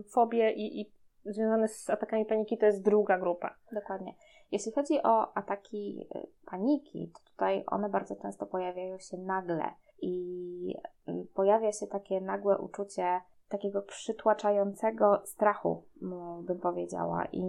y, 0.00 0.02
fobie 0.02 0.52
i, 0.52 0.80
i 0.80 0.92
związane 1.24 1.68
z 1.68 1.90
atakami 1.90 2.24
paniki 2.24 2.58
to 2.58 2.66
jest 2.66 2.82
druga 2.82 3.18
grupa. 3.18 3.54
Dokładnie. 3.72 4.14
Jeśli 4.52 4.72
chodzi 4.72 5.02
o 5.02 5.36
ataki 5.36 6.08
y, 6.16 6.26
paniki, 6.50 7.12
to 7.14 7.30
tutaj 7.30 7.64
one 7.66 7.88
bardzo 7.88 8.16
często 8.16 8.46
pojawiają 8.46 8.98
się 8.98 9.16
nagle 9.16 9.64
i 10.02 10.74
y, 11.08 11.26
pojawia 11.34 11.72
się 11.72 11.86
takie 11.86 12.20
nagłe 12.20 12.58
uczucie 12.58 13.20
takiego 13.48 13.82
przytłaczającego 13.82 15.20
strachu, 15.24 15.82
bym 16.42 16.58
powiedziała. 16.58 17.24
I 17.32 17.42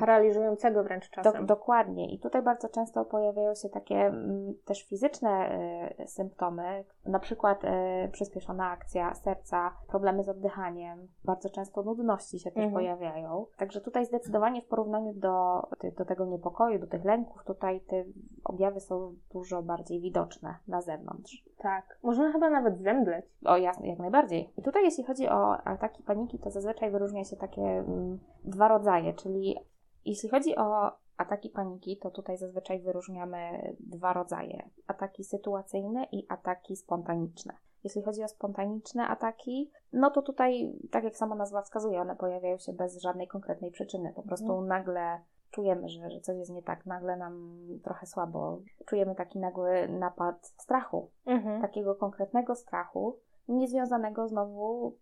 paraliżującego 0.00 0.84
wręcz 0.84 1.10
czasem. 1.10 1.32
Do, 1.32 1.54
dokładnie. 1.54 2.14
I 2.14 2.18
tutaj 2.18 2.42
bardzo 2.42 2.68
często 2.68 3.04
pojawiają 3.04 3.54
się 3.54 3.68
takie 3.68 3.96
m, 3.96 4.54
też 4.64 4.82
fizyczne 4.82 5.58
y, 6.00 6.06
symptomy, 6.06 6.84
na 7.06 7.18
przykład 7.18 7.64
y, 7.64 7.68
przyspieszona 8.12 8.70
akcja 8.70 9.14
serca, 9.14 9.72
problemy 9.88 10.24
z 10.24 10.28
oddychaniem, 10.28 11.08
bardzo 11.24 11.50
często 11.50 11.82
nudności 11.82 12.38
się 12.38 12.50
też 12.50 12.64
mhm. 12.64 12.72
pojawiają. 12.72 13.46
Także 13.56 13.80
tutaj 13.80 14.06
zdecydowanie 14.06 14.62
w 14.62 14.66
porównaniu 14.66 15.12
do, 15.14 15.68
do 15.96 16.04
tego 16.04 16.26
niepokoju, 16.26 16.78
do 16.78 16.86
tych 16.86 17.04
lęków, 17.04 17.44
tutaj 17.44 17.80
te 17.80 18.04
objawy 18.50 18.80
są 18.80 19.14
dużo 19.32 19.62
bardziej 19.62 20.00
widoczne 20.00 20.54
na 20.68 20.80
zewnątrz. 20.80 21.44
Tak. 21.58 21.98
Można 22.02 22.32
chyba 22.32 22.50
nawet 22.50 22.78
zemdleć. 22.78 23.24
O 23.44 23.56
jasne, 23.56 23.88
jak 23.88 23.98
najbardziej. 23.98 24.52
I 24.56 24.62
tutaj 24.62 24.84
jeśli 24.84 25.04
chodzi 25.04 25.28
o 25.28 25.56
ataki 25.56 26.02
paniki, 26.02 26.38
to 26.38 26.50
zazwyczaj 26.50 26.90
wyróżnia 26.90 27.24
się 27.24 27.36
takie 27.36 27.62
mm, 27.62 28.18
dwa 28.44 28.68
rodzaje, 28.68 29.14
czyli 29.14 29.56
jeśli 30.04 30.28
chodzi 30.28 30.56
o 30.56 30.92
ataki 31.16 31.50
paniki, 31.50 31.96
to 31.96 32.10
tutaj 32.10 32.36
zazwyczaj 32.36 32.80
wyróżniamy 32.80 33.72
dwa 33.80 34.12
rodzaje: 34.12 34.68
ataki 34.86 35.24
sytuacyjne 35.24 36.06
i 36.12 36.26
ataki 36.28 36.76
spontaniczne. 36.76 37.54
Jeśli 37.84 38.02
chodzi 38.02 38.24
o 38.24 38.28
spontaniczne 38.28 39.08
ataki, 39.08 39.70
no 39.92 40.10
to 40.10 40.22
tutaj, 40.22 40.72
tak 40.90 41.04
jak 41.04 41.16
sama 41.16 41.34
nazwa 41.34 41.62
wskazuje, 41.62 42.00
one 42.00 42.16
pojawiają 42.16 42.58
się 42.58 42.72
bez 42.72 43.02
żadnej 43.02 43.28
konkretnej 43.28 43.70
przyczyny. 43.70 44.12
Po 44.16 44.22
prostu 44.22 44.52
mhm. 44.52 44.66
nagle 44.68 45.20
czujemy, 45.50 45.88
że, 45.88 46.10
że 46.10 46.20
coś 46.20 46.36
jest 46.36 46.50
nie 46.50 46.62
tak, 46.62 46.86
nagle 46.86 47.16
nam 47.16 47.58
trochę 47.84 48.06
słabo. 48.06 48.62
Czujemy 48.86 49.14
taki 49.14 49.38
nagły 49.38 49.88
napad 49.88 50.46
strachu, 50.46 51.10
mhm. 51.26 51.62
takiego 51.62 51.94
konkretnego 51.94 52.54
strachu, 52.54 53.18
niezwiązanego 53.56 54.28
znowu 54.28 54.96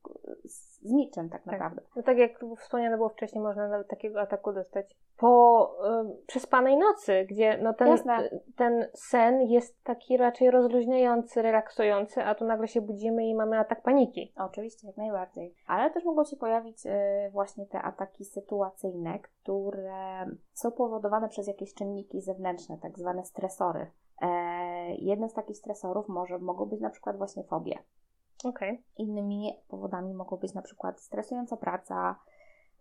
z, 0.45 0.83
niczym 0.83 1.29
tak, 1.29 1.43
tak. 1.43 1.53
naprawdę. 1.53 1.83
No 1.97 2.03
tak 2.03 2.19
jak 2.19 2.45
wspomniane 2.59 2.97
było 2.97 3.09
wcześniej, 3.09 3.43
można 3.43 3.69
nawet 3.69 3.89
takiego 3.89 4.21
ataku 4.21 4.53
dostać 4.53 4.97
po 5.17 5.73
y, 6.21 6.27
przespanej 6.27 6.77
nocy, 6.77 7.27
gdzie 7.29 7.59
no 7.63 7.75
ten, 7.75 7.99
ten 8.57 8.87
sen 8.95 9.43
jest 9.43 9.85
taki 9.85 10.17
raczej 10.17 10.51
rozluźniający, 10.51 11.43
relaksujący, 11.43 12.25
a 12.25 12.35
tu 12.35 12.45
nagle 12.45 12.69
się 12.69 12.81
budzimy 12.81 13.27
i 13.27 13.35
mamy 13.35 13.59
atak 13.59 13.83
paniki. 13.83 14.33
Oczywiście, 14.37 14.87
jak 14.87 14.97
najbardziej. 14.97 15.55
Ale 15.67 15.91
też 15.91 16.05
mogą 16.05 16.25
się 16.25 16.37
pojawić 16.37 16.87
y, 16.87 16.91
właśnie 17.33 17.67
te 17.67 17.83
ataki 17.83 18.25
sytuacyjne, 18.25 19.19
które 19.19 20.27
są 20.53 20.73
powodowane 20.73 21.29
przez 21.29 21.47
jakieś 21.47 21.75
czynniki 21.75 22.21
zewnętrzne, 22.21 22.79
tak 22.83 22.99
zwane 22.99 23.25
stresory. 23.25 23.91
E, 24.23 24.95
jednym 24.95 25.29
z 25.29 25.35
takich 25.35 25.57
stresorów 25.57 26.09
może, 26.09 26.39
mogą 26.39 26.67
być 26.67 26.81
na 26.81 26.91
przykład 26.91 27.17
właśnie 27.17 27.45
fobie. 27.45 27.79
Okay. 28.45 28.83
Innymi 28.97 29.53
powodami 29.69 30.15
mogą 30.15 30.37
być 30.37 30.55
na 30.55 30.63
przykład 30.63 31.01
stresująca 31.01 31.57
praca, 31.57 32.17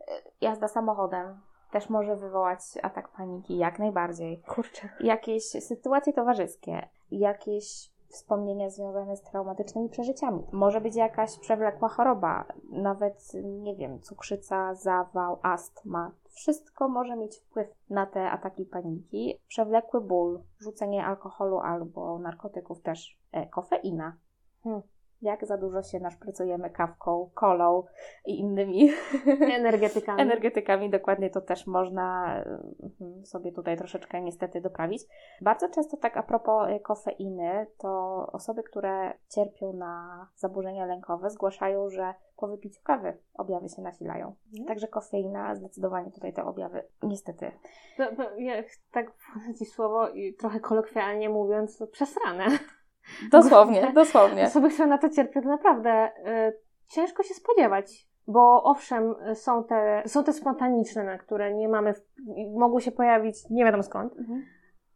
y, 0.02 0.04
jazda 0.41 0.67
samochodem, 0.67 1.41
też 1.72 1.89
może 1.89 2.15
wywołać 2.15 2.60
atak 2.84 3.10
paniki, 3.10 3.58
jak 3.58 3.80
najbardziej. 3.80 4.41
Kurczę. 4.41 4.89
Jakieś 5.00 5.43
sytuacje 5.43 6.13
towarzyskie, 6.13 6.89
jakieś 7.12 7.91
wspomnienia 8.10 8.70
związane 8.70 9.17
z 9.17 9.22
traumatycznymi 9.22 9.89
przeżyciami. 9.89 10.43
Może 10.52 10.82
być 10.82 10.96
jakaś 10.96 11.39
przewlekła 11.39 11.89
choroba, 11.89 12.46
nawet, 12.72 13.34
nie 13.43 13.76
wiem, 13.76 14.02
cukrzyca, 14.02 14.76
zawał, 14.76 15.39
astma. 15.41 16.12
Wszystko 16.30 16.89
może 16.89 17.15
mieć 17.15 17.38
wpływ 17.38 17.67
na 17.89 18.06
te 18.06 18.32
ataki 18.32 18.65
paniki. 18.65 19.39
Przewlekły 19.48 20.02
ból, 20.02 20.41
rzucenie 20.60 21.06
alkoholu 21.06 21.60
albo 21.60 22.20
narkotyków 22.20 22.82
też, 22.82 23.20
e, 23.32 23.46
kofeina. 23.46 24.15
Hmm 24.63 24.82
jak 25.22 25.46
za 25.46 25.58
dużo 25.58 25.84
się 25.84 26.00
naszprycujemy 26.00 26.70
kawką, 26.70 27.30
kolą 27.34 27.84
i 28.26 28.40
innymi 28.40 28.92
energetykami. 29.60 30.22
energetykami, 30.22 30.90
dokładnie 30.90 31.30
to 31.30 31.42
też 31.42 31.68
można 31.68 32.38
mhm, 32.84 33.26
sobie 33.26 33.52
tutaj 33.52 33.78
troszeczkę 33.78 34.22
niestety 34.22 34.62
doprawić. 34.62 35.04
Bardzo 35.42 35.70
często 35.70 35.98
tak 35.98 36.18
a 36.18 36.24
propos 36.24 36.70
y, 36.70 36.80
kofeiny, 36.80 37.68
to 37.78 37.90
osoby, 38.32 38.64
które 38.64 39.14
cierpią 39.30 39.74
na 39.74 40.28
zaburzenia 40.36 40.86
lękowe 40.86 41.30
zgłaszają, 41.30 41.90
że 41.90 42.14
po 42.38 42.48
wypiciu 42.48 42.82
kawy 42.84 43.18
objawy 43.34 43.70
się 43.70 43.82
nasilają. 43.82 44.36
Mhm. 44.52 44.68
Także 44.68 44.88
kofeina 44.88 45.56
zdecydowanie 45.56 46.12
tutaj 46.12 46.34
te 46.34 46.46
objawy 46.46 46.84
niestety. 47.04 47.52
No, 48.00 48.06
ja 48.38 48.64
tak 48.92 49.12
ci 49.60 49.66
słowo 49.66 50.10
i 50.10 50.34
trochę 50.34 50.60
kolokwialnie 50.60 51.30
mówiąc, 51.30 51.84
przesrane. 51.92 52.46
Dosłownie, 53.32 53.91
dosłownie. 53.96 54.46
Osoby, 54.46 54.70
które 54.70 54.88
na 54.88 54.98
to 54.98 55.10
cierpią, 55.10 55.41
to 55.41 55.48
naprawdę 55.48 56.12
y, 56.28 56.54
ciężko 56.89 57.24
się 57.24 57.34
spodziewać. 57.34 58.08
Bo 58.28 58.63
owszem, 58.63 59.15
są 59.34 59.63
te, 59.63 60.04
są 60.06 60.24
te 60.24 60.34
spontaniczne, 60.34 61.04
na 61.04 61.17
które 61.17 61.54
nie 61.54 61.70
mamy, 61.70 61.93
mogą 62.56 62.80
się 62.80 62.91
pojawić 62.91 63.50
nie 63.50 63.65
wiadomo 63.65 63.84
skąd, 63.84 64.17
mhm. 64.17 64.46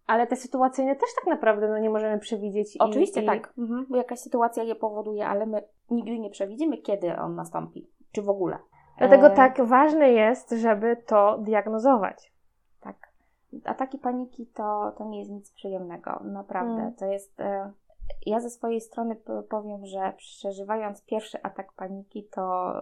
ale 0.07 0.27
te 0.27 0.35
sytuacyjne 0.35 0.95
też 0.95 1.09
tak 1.15 1.33
naprawdę 1.33 1.69
no, 1.69 1.77
nie 1.77 1.89
możemy 1.89 2.19
przewidzieć. 2.19 2.77
Oczywiście 2.79 3.21
i, 3.21 3.25
tak, 3.25 3.53
mhm. 3.57 3.85
bo 3.89 3.97
jakaś 3.97 4.19
sytuacja 4.19 4.63
je 4.63 4.75
powoduje, 4.75 5.27
ale 5.27 5.45
my 5.45 5.63
nigdy 5.89 6.19
nie 6.19 6.29
przewidzimy, 6.29 6.77
kiedy 6.77 7.15
on 7.15 7.35
nastąpi, 7.35 7.89
czy 8.11 8.21
w 8.21 8.29
ogóle. 8.29 8.57
Dlatego 8.97 9.27
e... 9.27 9.35
tak 9.35 9.61
ważne 9.61 10.11
jest, 10.11 10.51
żeby 10.51 10.97
to 11.05 11.37
diagnozować. 11.37 12.33
Tak. 12.81 12.95
Ataki 13.65 13.97
paniki 13.97 14.47
to, 14.47 14.91
to 14.97 15.05
nie 15.05 15.19
jest 15.19 15.31
nic 15.31 15.51
przyjemnego, 15.51 16.21
naprawdę. 16.23 16.75
Hmm. 16.75 16.95
To 16.95 17.05
jest... 17.05 17.39
E 17.39 17.71
ja 18.25 18.39
ze 18.39 18.49
swojej 18.49 18.81
strony 18.81 19.15
powiem, 19.49 19.85
że 19.85 20.13
przeżywając 20.17 21.05
pierwszy 21.05 21.41
atak 21.43 21.73
paniki, 21.73 22.27
to, 22.31 22.73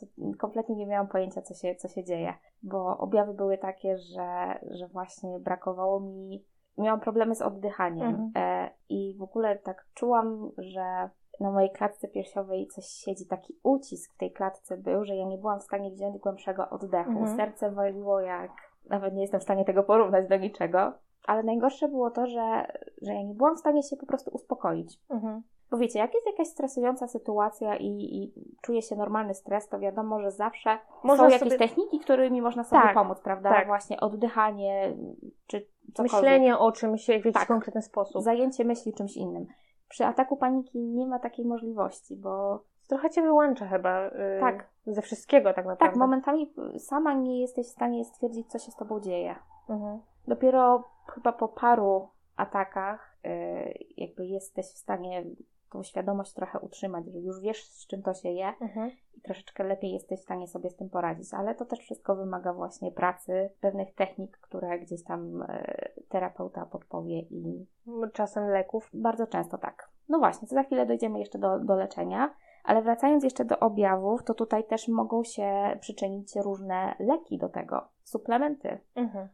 to, 0.00 0.06
kompletnie 0.38 0.76
nie 0.76 0.86
miałam 0.86 1.08
pojęcia, 1.08 1.42
co 1.42 1.54
się, 1.54 1.74
co 1.74 1.88
się 1.88 2.04
dzieje, 2.04 2.34
bo 2.62 2.98
objawy 2.98 3.34
były 3.34 3.58
takie, 3.58 3.98
że, 3.98 4.58
że 4.70 4.88
właśnie 4.88 5.38
brakowało 5.38 6.00
mi, 6.00 6.44
miałam 6.78 7.00
problemy 7.00 7.34
z 7.34 7.42
oddychaniem 7.42 8.08
mhm. 8.08 8.32
e, 8.36 8.70
i 8.88 9.14
w 9.18 9.22
ogóle 9.22 9.58
tak 9.58 9.86
czułam, 9.94 10.50
że 10.58 11.10
na 11.40 11.50
mojej 11.50 11.70
klatce 11.70 12.08
piersiowej 12.08 12.66
coś 12.66 12.86
siedzi, 12.86 13.26
taki 13.26 13.58
ucisk 13.62 14.14
w 14.14 14.18
tej 14.18 14.32
klatce 14.32 14.76
był, 14.76 15.04
że 15.04 15.16
ja 15.16 15.24
nie 15.24 15.38
byłam 15.38 15.60
w 15.60 15.64
stanie 15.64 15.90
wziąć 15.90 16.18
głębszego 16.18 16.70
oddechu. 16.70 17.10
Mhm. 17.10 17.36
Serce 17.36 17.70
waliło 17.70 18.20
jak 18.20 18.50
nawet 18.88 19.14
nie 19.14 19.22
jestem 19.22 19.40
w 19.40 19.42
stanie 19.42 19.64
tego 19.64 19.82
porównać 19.82 20.28
do 20.28 20.36
niczego. 20.36 20.92
Ale 21.26 21.42
najgorsze 21.42 21.88
było 21.88 22.10
to, 22.10 22.26
że, 22.26 22.66
że 23.02 23.14
ja 23.14 23.22
nie 23.22 23.34
byłam 23.34 23.56
w 23.56 23.60
stanie 23.60 23.82
się 23.82 23.96
po 23.96 24.06
prostu 24.06 24.30
uspokoić. 24.30 25.00
Mhm. 25.10 25.42
Bo 25.70 25.78
wiecie, 25.78 25.98
jak 25.98 26.14
jest 26.14 26.26
jakaś 26.26 26.48
stresująca 26.48 27.08
sytuacja 27.08 27.76
i, 27.76 27.86
i 27.86 28.32
czuje 28.62 28.82
się 28.82 28.96
normalny 28.96 29.34
stres, 29.34 29.68
to 29.68 29.78
wiadomo, 29.78 30.20
że 30.20 30.30
zawsze 30.30 30.78
można 31.04 31.24
są 31.24 31.30
jakieś 31.30 31.52
sobie... 31.52 31.58
techniki, 31.58 32.00
którymi 32.00 32.42
można 32.42 32.64
sobie 32.64 32.82
tak, 32.82 32.94
pomóc, 32.94 33.20
prawda? 33.20 33.50
Tak. 33.50 33.66
Właśnie 33.66 34.00
oddychanie, 34.00 34.96
czy 35.46 35.66
cokolwiek. 35.94 36.12
Myślenie 36.12 36.58
o 36.58 36.72
czymś 36.72 37.06
w 37.06 37.08
jakiś 37.08 37.32
tak. 37.32 37.48
konkretny 37.48 37.82
sposób. 37.82 38.22
Zajęcie 38.22 38.64
myśli 38.64 38.92
czymś 38.94 39.16
innym. 39.16 39.46
Przy 39.88 40.04
ataku 40.04 40.36
paniki 40.36 40.78
nie 40.78 41.06
ma 41.06 41.18
takiej 41.18 41.44
możliwości, 41.44 42.16
bo 42.16 42.62
trochę 42.88 43.10
cię 43.10 43.22
wyłącza 43.22 43.66
chyba 43.66 44.04
yy, 44.04 44.10
tak. 44.40 44.68
ze 44.86 45.02
wszystkiego 45.02 45.48
tak 45.48 45.66
naprawdę. 45.66 45.86
Tak, 45.86 45.96
momentami 45.96 46.54
sama 46.78 47.12
nie 47.14 47.40
jesteś 47.40 47.66
w 47.66 47.70
stanie 47.70 48.04
stwierdzić, 48.04 48.46
co 48.46 48.58
się 48.58 48.72
z 48.72 48.76
tobą 48.76 49.00
dzieje. 49.00 49.34
Mhm. 49.68 50.00
Dopiero 50.28 50.84
chyba 51.14 51.32
po 51.32 51.48
paru 51.48 52.08
atakach 52.36 53.16
yy, 53.24 53.30
jakby 53.96 54.26
jesteś 54.26 54.66
w 54.66 54.78
stanie 54.78 55.24
tą 55.70 55.82
świadomość 55.82 56.32
trochę 56.32 56.58
utrzymać, 56.58 57.06
że 57.06 57.18
już 57.18 57.40
wiesz, 57.40 57.64
z 57.64 57.86
czym 57.86 58.02
to 58.02 58.14
się 58.14 58.28
je 58.28 58.52
mhm. 58.60 58.90
i 59.16 59.20
troszeczkę 59.20 59.64
lepiej 59.64 59.92
jesteś 59.92 60.20
w 60.20 60.22
stanie 60.22 60.48
sobie 60.48 60.70
z 60.70 60.76
tym 60.76 60.90
poradzić. 60.90 61.34
Ale 61.34 61.54
to 61.54 61.64
też 61.64 61.78
wszystko 61.78 62.16
wymaga 62.16 62.52
właśnie 62.52 62.92
pracy, 62.92 63.50
pewnych 63.60 63.94
technik, 63.94 64.38
które 64.38 64.78
gdzieś 64.78 65.04
tam 65.04 65.42
e, 65.42 65.88
terapeuta 66.08 66.66
podpowie 66.66 67.20
i. 67.20 67.66
Czasem 68.12 68.48
leków. 68.48 68.90
Bardzo 68.94 69.26
często 69.26 69.58
tak. 69.58 69.90
No 70.08 70.18
właśnie, 70.18 70.48
to 70.48 70.54
za 70.54 70.62
chwilę 70.62 70.86
dojdziemy 70.86 71.18
jeszcze 71.18 71.38
do, 71.38 71.58
do 71.58 71.76
leczenia. 71.76 72.34
Ale 72.64 72.82
wracając 72.82 73.24
jeszcze 73.24 73.44
do 73.44 73.58
objawów, 73.58 74.24
to 74.24 74.34
tutaj 74.34 74.64
też 74.64 74.88
mogą 74.88 75.24
się 75.24 75.76
przyczynić 75.80 76.36
różne 76.36 76.94
leki 76.98 77.38
do 77.38 77.48
tego, 77.48 77.88
suplementy. 78.02 78.78
Mhm 78.94 79.28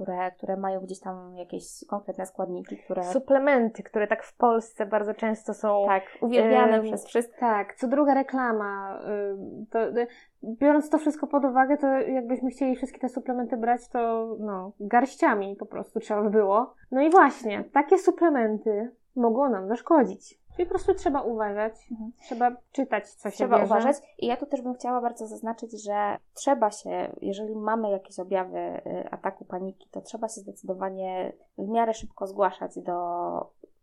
które, 0.00 0.30
które 0.30 0.56
mają 0.56 0.80
gdzieś 0.80 1.00
tam 1.00 1.36
jakieś 1.36 1.64
konkretne 1.88 2.26
składniki, 2.26 2.76
które... 2.76 3.04
Suplementy, 3.04 3.82
które 3.82 4.06
tak 4.06 4.24
w 4.24 4.36
Polsce 4.36 4.86
bardzo 4.86 5.14
często 5.14 5.54
są... 5.54 5.84
Tak, 5.86 6.02
uwielbiane 6.20 6.76
yy, 6.76 6.82
przez 6.82 7.06
wszystkich. 7.06 7.40
Tak, 7.40 7.74
co 7.74 7.88
druga 7.88 8.14
reklama. 8.14 9.00
Yy, 9.06 9.66
to, 9.70 9.78
yy, 9.80 10.06
biorąc 10.42 10.90
to 10.90 10.98
wszystko 10.98 11.26
pod 11.26 11.44
uwagę, 11.44 11.76
to 11.76 11.86
jakbyśmy 11.86 12.50
chcieli 12.50 12.76
wszystkie 12.76 12.98
te 12.98 13.08
suplementy 13.08 13.56
brać, 13.56 13.88
to 13.88 14.28
no, 14.38 14.72
garściami 14.80 15.56
po 15.56 15.66
prostu 15.66 16.00
trzeba 16.00 16.22
by 16.22 16.30
było. 16.30 16.74
No 16.90 17.02
i 17.02 17.10
właśnie, 17.10 17.64
takie 17.72 17.98
suplementy 17.98 18.90
mogą 19.16 19.50
nam 19.50 19.68
zaszkodzić. 19.68 20.39
Czyli 20.56 20.66
po 20.66 20.74
prostu 20.74 20.94
trzeba 20.94 21.22
uważać, 21.22 21.72
mhm. 21.90 22.12
trzeba 22.22 22.56
czytać, 22.72 23.10
co 23.10 23.30
się 23.30 23.36
Trzeba 23.36 23.56
bierze. 23.56 23.66
uważać 23.66 23.96
i 24.18 24.26
ja 24.26 24.36
tu 24.36 24.46
też 24.46 24.62
bym 24.62 24.74
chciała 24.74 25.00
bardzo 25.00 25.26
zaznaczyć, 25.26 25.84
że 25.84 26.16
trzeba 26.34 26.70
się, 26.70 27.16
jeżeli 27.20 27.56
mamy 27.56 27.90
jakieś 27.90 28.18
objawy 28.18 28.58
y, 28.58 29.10
ataku 29.10 29.44
paniki, 29.44 29.88
to 29.90 30.00
trzeba 30.00 30.28
się 30.28 30.40
zdecydowanie 30.40 31.32
w 31.58 31.68
miarę 31.68 31.94
szybko 31.94 32.26
zgłaszać 32.26 32.78
do, 32.78 32.96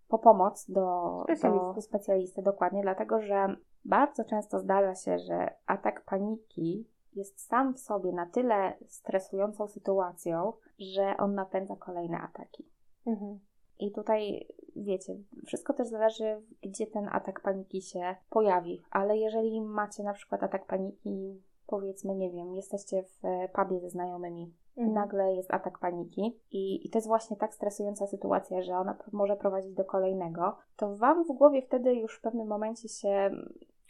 po 0.08 0.20
pomoc 0.20 0.72
do 0.72 1.20
specjalisty. 1.24 1.74
do 1.76 1.82
specjalisty, 1.82 2.42
dokładnie, 2.42 2.82
dlatego 2.82 3.22
że 3.22 3.56
bardzo 3.86 4.24
często 4.24 4.60
zdarza 4.60 4.96
się, 4.96 5.20
że 5.20 5.54
atak 5.66 6.02
paniki 6.06 6.88
jest 7.14 7.48
sam 7.48 7.74
w 7.74 7.80
sobie 7.80 8.12
na 8.12 8.26
tyle 8.26 8.74
stresującą 8.88 9.68
sytuacją, 9.68 10.54
że 10.80 11.18
on 11.18 11.36
napędza 11.36 11.76
kolejne 11.76 12.18
ataki. 12.18 12.66
Mhm. 13.06 13.40
I 13.80 13.92
tutaj 13.92 14.48
wiecie, 14.84 15.16
wszystko 15.46 15.74
też 15.74 15.88
zależy, 15.88 16.42
gdzie 16.62 16.88
ten 16.88 17.10
atak 17.12 17.42
paniki 17.42 17.82
się 17.82 18.16
pojawi, 18.30 18.82
ale 18.92 19.18
jeżeli 19.18 19.62
macie 19.62 20.04
na 20.04 20.14
przykład 20.14 20.44
atak 20.44 20.66
paniki, 20.66 21.42
powiedzmy, 21.68 22.16
nie 22.16 22.32
wiem, 22.32 22.56
jesteście 22.56 23.04
w 23.04 23.22
pubie 23.54 23.80
ze 23.80 23.90
znajomymi, 23.90 24.54
mhm. 24.78 24.94
nagle 24.96 25.34
jest 25.34 25.54
atak 25.54 25.80
paniki 25.80 26.40
i, 26.52 26.88
i 26.88 26.90
to 26.90 26.98
jest 26.98 27.08
właśnie 27.08 27.38
tak 27.38 27.54
stresująca 27.54 28.08
sytuacja, 28.08 28.62
że 28.62 28.78
ona 28.78 28.98
może 29.12 29.36
prowadzić 29.36 29.74
do 29.74 29.86
kolejnego, 29.86 30.58
to 30.76 30.96
Wam 30.96 31.24
w 31.24 31.28
głowie 31.28 31.62
wtedy 31.62 31.96
już 31.96 32.18
w 32.18 32.22
pewnym 32.22 32.48
momencie 32.48 32.90
się 32.90 33.32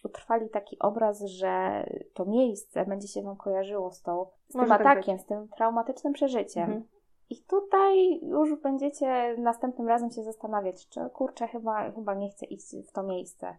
utrwali 0.04 0.50
taki 0.50 0.80
obraz, 0.80 1.22
że 1.22 1.84
to 2.14 2.26
miejsce 2.26 2.86
będzie 2.86 3.08
się 3.08 3.22
Wam 3.22 3.36
kojarzyło 3.36 3.92
z, 3.92 4.02
tą, 4.02 4.26
z 4.50 4.54
tym 4.54 4.68
tak 4.68 4.82
atakiem, 4.82 5.20
z 5.20 5.26
tym 5.26 5.48
traumatycznym 5.48 6.14
przeżyciem. 6.14 6.64
Mhm. 6.64 6.84
I 7.30 7.44
tutaj 7.44 8.20
już 8.22 8.62
będziecie 8.62 9.36
następnym 9.38 9.88
razem 9.88 10.12
się 10.12 10.24
zastanawiać, 10.24 10.88
czy 10.90 11.00
kurczę, 11.14 11.48
chyba, 11.48 11.92
chyba 11.92 12.14
nie 12.14 12.30
chcę 12.30 12.46
iść 12.46 12.76
w 12.88 12.92
to 12.92 13.04
miejsce, 13.04 13.58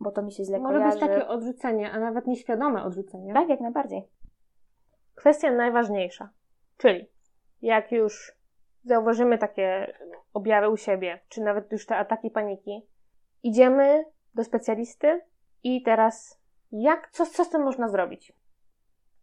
bo 0.00 0.10
to 0.10 0.22
mi 0.22 0.32
się 0.32 0.44
źle 0.44 0.58
Może 0.58 0.78
kojarzy. 0.78 0.94
Może 0.94 1.06
być 1.06 1.16
takie 1.16 1.28
odrzucenie, 1.28 1.90
a 1.90 2.00
nawet 2.00 2.26
nieświadome 2.26 2.84
odrzucenie. 2.84 3.34
Tak, 3.34 3.48
jak 3.48 3.60
najbardziej. 3.60 4.08
Kwestia 5.14 5.50
najważniejsza, 5.50 6.30
czyli 6.76 7.10
jak 7.62 7.92
już 7.92 8.36
zauważymy 8.84 9.38
takie 9.38 9.96
objawy 10.34 10.68
u 10.68 10.76
siebie, 10.76 11.20
czy 11.28 11.40
nawet 11.40 11.72
już 11.72 11.86
te 11.86 11.96
ataki 11.96 12.30
paniki, 12.30 12.86
idziemy 13.42 14.04
do 14.34 14.44
specjalisty 14.44 15.20
i 15.62 15.82
teraz 15.82 16.40
jak, 16.72 17.10
co, 17.10 17.26
co 17.26 17.44
z 17.44 17.50
tym 17.50 17.62
można 17.62 17.88
zrobić? 17.88 18.32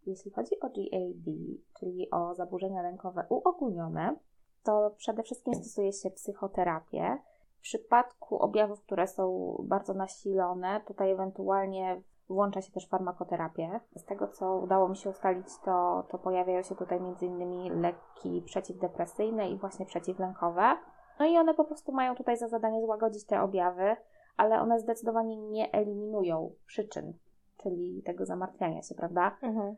Jeśli 0.06 0.32
chodzi 0.32 0.60
o 0.60 0.70
GAD, 0.70 1.36
czyli 1.80 2.12
o 2.12 2.36
zaburzenia 2.36 2.82
lękowe 2.82 3.26
uogólnione, 3.30 4.16
to 4.64 4.94
przede 4.98 5.24
wszystkim 5.24 5.54
stosuje 5.54 5.94
się 5.94 6.12
psychoterapię. 6.12 7.18
W 7.58 7.62
przypadku 7.62 8.38
objawów, 8.38 8.82
które 8.82 9.08
są 9.08 9.56
bardzo 9.64 9.94
nasilone, 9.94 10.82
tutaj 10.88 11.12
ewentualnie 11.12 12.02
włącza 12.30 12.62
się 12.62 12.72
też 12.72 12.88
farmakoterapię. 12.88 13.80
Z 13.96 14.06
tego, 14.06 14.28
co 14.28 14.58
udało 14.58 14.90
mi 14.90 14.98
się 14.98 15.10
ustalić, 15.10 15.48
to, 15.66 16.04
to 16.10 16.18
pojawiają 16.18 16.62
się 16.62 16.76
tutaj 16.76 16.98
m.in. 16.98 17.82
leki 17.82 18.42
przeciwdepresyjne 18.46 19.50
i 19.50 19.58
właśnie 19.58 19.86
przeciwlękowe. 19.86 20.78
No 21.20 21.26
i 21.26 21.38
one 21.38 21.54
po 21.54 21.66
prostu 21.66 21.92
mają 21.92 22.16
tutaj 22.16 22.38
za 22.38 22.48
zadanie 22.48 22.82
złagodzić 22.82 23.26
te 23.26 23.42
objawy, 23.42 23.96
ale 24.38 24.62
one 24.62 24.80
zdecydowanie 24.80 25.38
nie 25.38 25.72
eliminują 25.72 26.52
przyczyn, 26.66 27.14
czyli 27.58 28.04
tego 28.06 28.26
zamartwiania 28.26 28.82
się, 28.82 28.96
prawda? 28.96 29.38
Mhm. 29.42 29.76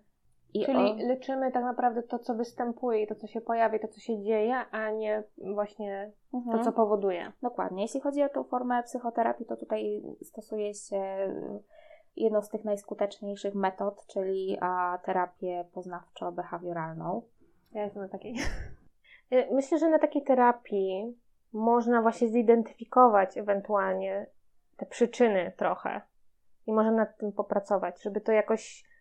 I 0.55 0.65
Czyli 0.65 0.77
on... 0.77 0.97
leczymy 0.97 1.51
tak 1.51 1.63
naprawdę 1.63 2.03
to, 2.03 2.19
co 2.19 2.35
występuje 2.35 3.01
i 3.01 3.07
to, 3.07 3.15
co 3.15 3.27
się 3.27 3.41
pojawia, 3.41 3.79
to, 3.79 3.87
co 3.87 3.99
się 3.99 4.23
dzieje, 4.23 4.55
a 4.71 4.91
nie 4.91 5.23
właśnie 5.53 6.11
mhm. 6.33 6.57
to, 6.57 6.63
co 6.63 6.71
powoduje. 6.71 7.31
Dokładnie. 7.41 7.81
Jeśli 7.81 8.01
chodzi 8.01 8.23
o 8.23 8.29
tą 8.29 8.43
formę 8.43 8.83
psychoterapii, 8.83 9.45
to 9.45 9.57
tutaj 9.57 10.03
stosuje 10.23 10.73
się 10.73 11.03
jedną 12.15 12.41
z 12.41 12.49
tych 12.49 12.63
najskuteczniejszych 12.63 13.55
metod, 13.55 14.05
czyli 14.07 14.57
a, 14.61 14.99
terapię 15.05 15.65
poznawczo-behawioralną. 15.73 17.21
Ja 17.73 17.83
jestem 17.83 18.03
na 18.03 18.09
takiej. 18.09 18.35
Myślę, 19.51 19.77
że 19.77 19.89
na 19.89 19.99
takiej 19.99 20.23
terapii 20.23 21.17
można 21.53 22.01
właśnie 22.01 22.27
zidentyfikować 22.27 23.37
ewentualnie 23.37 24.27
te 24.77 24.85
przyczyny 24.85 25.51
trochę 25.57 26.01
i 26.67 26.73
można 26.73 26.91
nad 26.91 27.17
tym 27.17 27.31
popracować, 27.31 28.03
żeby 28.03 28.21
to 28.21 28.31
jakoś. 28.31 28.94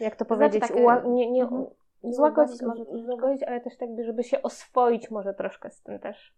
Jak 0.00 0.16
to 0.16 0.24
powiedzieć? 0.24 0.66
Znaczy, 0.66 0.84
tak, 0.86 1.04
nie, 1.06 1.30
nie, 1.30 1.42
mhm. 1.42 1.66
Złagodzić 2.04 2.62
może 2.62 2.84
złagodzić, 2.84 3.42
ale 3.42 3.60
też 3.60 3.76
tak, 3.76 3.88
żeby 4.04 4.24
się 4.24 4.42
oswoić 4.42 5.10
może 5.10 5.34
troszkę 5.34 5.70
z 5.70 5.82
tym 5.82 5.98
też. 5.98 6.34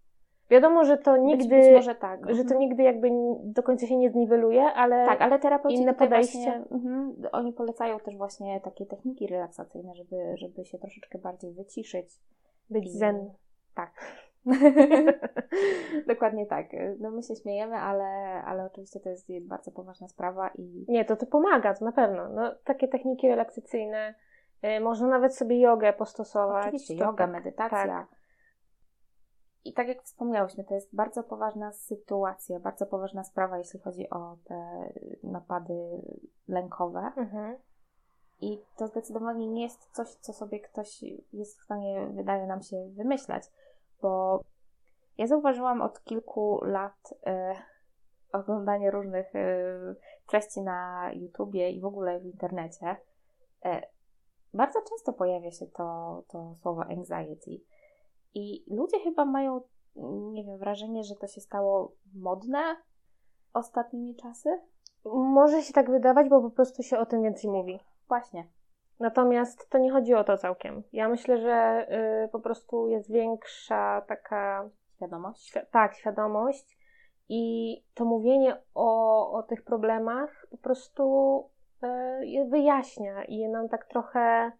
Wiadomo, 0.51 0.85
że 0.85 0.99
to 0.99 1.17
nigdy, 1.17 1.49
być, 1.49 1.65
być 1.65 1.75
może 1.75 1.95
tak. 1.95 2.21
że 2.21 2.37
to 2.37 2.43
mhm. 2.43 2.61
nigdy 2.61 2.83
jakby 2.83 3.09
do 3.43 3.63
końca 3.63 3.87
się 3.87 3.97
nie 3.97 4.11
zniweluje, 4.11 4.63
ale 4.63 5.07
tak, 5.07 5.21
ale 5.21 5.39
terapeuci 5.39 5.77
inne 5.77 5.95
podejście. 5.95 6.39
Właśnie, 6.39 6.65
mhm, 6.71 7.15
oni 7.33 7.53
polecają 7.53 8.01
też 8.01 8.17
właśnie 8.17 8.61
takie 8.61 8.87
techniki 8.87 9.27
relaksacyjne, 9.27 9.95
żeby, 9.95 10.17
żeby 10.35 10.65
się 10.65 10.79
troszeczkę 10.79 11.19
bardziej 11.19 11.53
wyciszyć. 11.53 12.21
Być 12.71 12.93
zen. 12.93 13.31
Tak. 13.75 13.91
Dokładnie 16.07 16.47
tak. 16.47 16.67
No 17.01 17.11
my 17.11 17.23
się 17.23 17.37
śmiejemy, 17.37 17.77
ale, 17.77 18.05
ale 18.45 18.65
oczywiście 18.65 19.01
to 19.01 19.09
jest 19.09 19.27
bardzo 19.41 19.71
poważna 19.71 20.09
sprawa 20.09 20.49
i... 20.49 20.85
Nie, 20.89 21.05
to 21.05 21.17
to 21.17 21.27
pomaga, 21.27 21.75
to 21.75 21.85
na 21.85 21.93
pewno. 21.93 22.29
No, 22.29 22.55
takie 22.65 22.89
techniki 22.89 23.29
relaksacyjne, 23.29 24.15
yy, 24.63 24.81
można 24.81 25.09
nawet 25.09 25.37
sobie 25.37 25.61
jogę 25.61 25.93
postosować. 25.93 26.65
Oczywiście, 26.67 26.97
to, 26.97 27.05
yoga, 27.05 27.25
tak, 27.25 27.33
medytacja. 27.33 27.87
Tak. 27.87 28.07
I 29.65 29.73
tak 29.73 29.89
jak 29.89 30.03
wspomniałyśmy, 30.03 30.65
to 30.65 30.75
jest 30.75 30.95
bardzo 30.97 31.23
poważna 31.23 31.73
sytuacja, 31.73 32.61
bardzo 32.61 32.87
poważna 32.87 33.25
sprawa, 33.25 33.59
jeśli 33.59 33.81
chodzi 33.81 34.11
o 34.11 34.37
te 34.45 34.89
napady 35.23 35.75
lękowe. 36.49 37.13
Mhm. 37.17 37.57
I 38.41 38.59
to 38.77 38.87
zdecydowanie 38.87 39.47
nie 39.47 39.63
jest 39.63 39.91
coś, 39.93 40.09
co 40.09 40.33
sobie 40.33 40.61
ktoś 40.61 41.03
jest 41.33 41.61
w 41.61 41.65
stanie, 41.65 42.07
wydaje 42.15 42.47
nam 42.47 42.63
się, 42.63 42.89
wymyślać 42.97 43.45
bo 44.05 44.41
ja 45.19 45.27
zauważyłam 45.27 45.83
od 45.83 46.05
kilku 46.05 46.61
lat 46.65 47.15
e, 47.27 47.55
oglądanie 48.33 48.91
różnych 48.91 49.37
e, 49.37 49.95
treści 50.27 50.61
na 50.61 51.11
YouTubie 51.13 51.71
i 51.71 51.81
w 51.81 51.85
ogóle 51.85 52.21
w 52.21 52.25
internecie. 52.25 52.97
E, 53.65 53.83
bardzo 54.55 54.79
często 54.91 55.13
pojawia 55.13 55.51
się 55.51 55.67
to, 55.67 56.23
to 56.29 56.55
słowo 56.63 56.83
anxiety. 56.85 57.61
I 58.35 58.65
ludzie 58.71 58.99
chyba 59.01 59.25
mają, 59.25 59.61
nie 60.33 60.45
wiem, 60.45 60.59
wrażenie, 60.59 61.05
że 61.05 61.15
to 61.15 61.27
się 61.27 61.41
stało 61.41 61.93
modne 62.15 62.77
ostatnimi 63.55 64.17
czasy. 64.17 64.61
Może 65.15 65.63
się 65.63 65.73
tak 65.73 65.91
wydawać, 65.91 66.29
bo 66.29 66.43
po 66.43 66.51
prostu 66.51 66.83
się 66.83 66.99
o 66.99 67.07
tym 67.07 67.23
więcej 67.23 67.51
mówi. 67.51 67.81
Właśnie. 68.09 68.49
Natomiast 69.01 69.71
to 69.71 69.79
nie 69.79 69.93
chodzi 69.93 70.15
o 70.15 70.25
to 70.25 70.37
całkiem. 70.37 70.83
Ja 70.93 71.09
myślę, 71.09 71.39
że 71.39 71.87
y, 72.25 72.29
po 72.29 72.41
prostu 72.41 72.89
jest 72.89 73.13
większa 73.13 74.03
taka 74.09 74.71
świadomość. 74.97 75.49
Świ 75.49 75.61
tak, 75.71 75.95
świadomość. 75.95 76.79
I 77.29 77.77
to 77.95 78.05
mówienie 78.05 78.63
o, 78.75 79.31
o 79.33 79.43
tych 79.43 79.65
problemach 79.65 80.47
po 80.51 80.57
prostu 80.57 81.45
y, 81.85 82.27
je 82.27 82.45
wyjaśnia 82.45 83.25
i 83.25 83.49
nam 83.49 83.69
tak 83.69 83.85
trochę. 83.85 84.53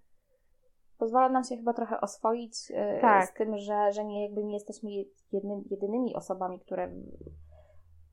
Pozwala 0.99 1.29
nam 1.29 1.45
się 1.45 1.57
chyba 1.57 1.73
trochę 1.73 2.01
oswoić 2.01 2.71
y, 2.71 3.01
tak. 3.01 3.27
z 3.27 3.35
tym, 3.35 3.59
że, 3.59 3.93
że 3.93 4.05
nie, 4.05 4.23
jakby 4.23 4.45
nie 4.45 4.55
jesteśmy 4.55 4.91
jednym, 5.33 5.65
jedynymi 5.71 6.15
osobami, 6.15 6.61
które 6.61 6.91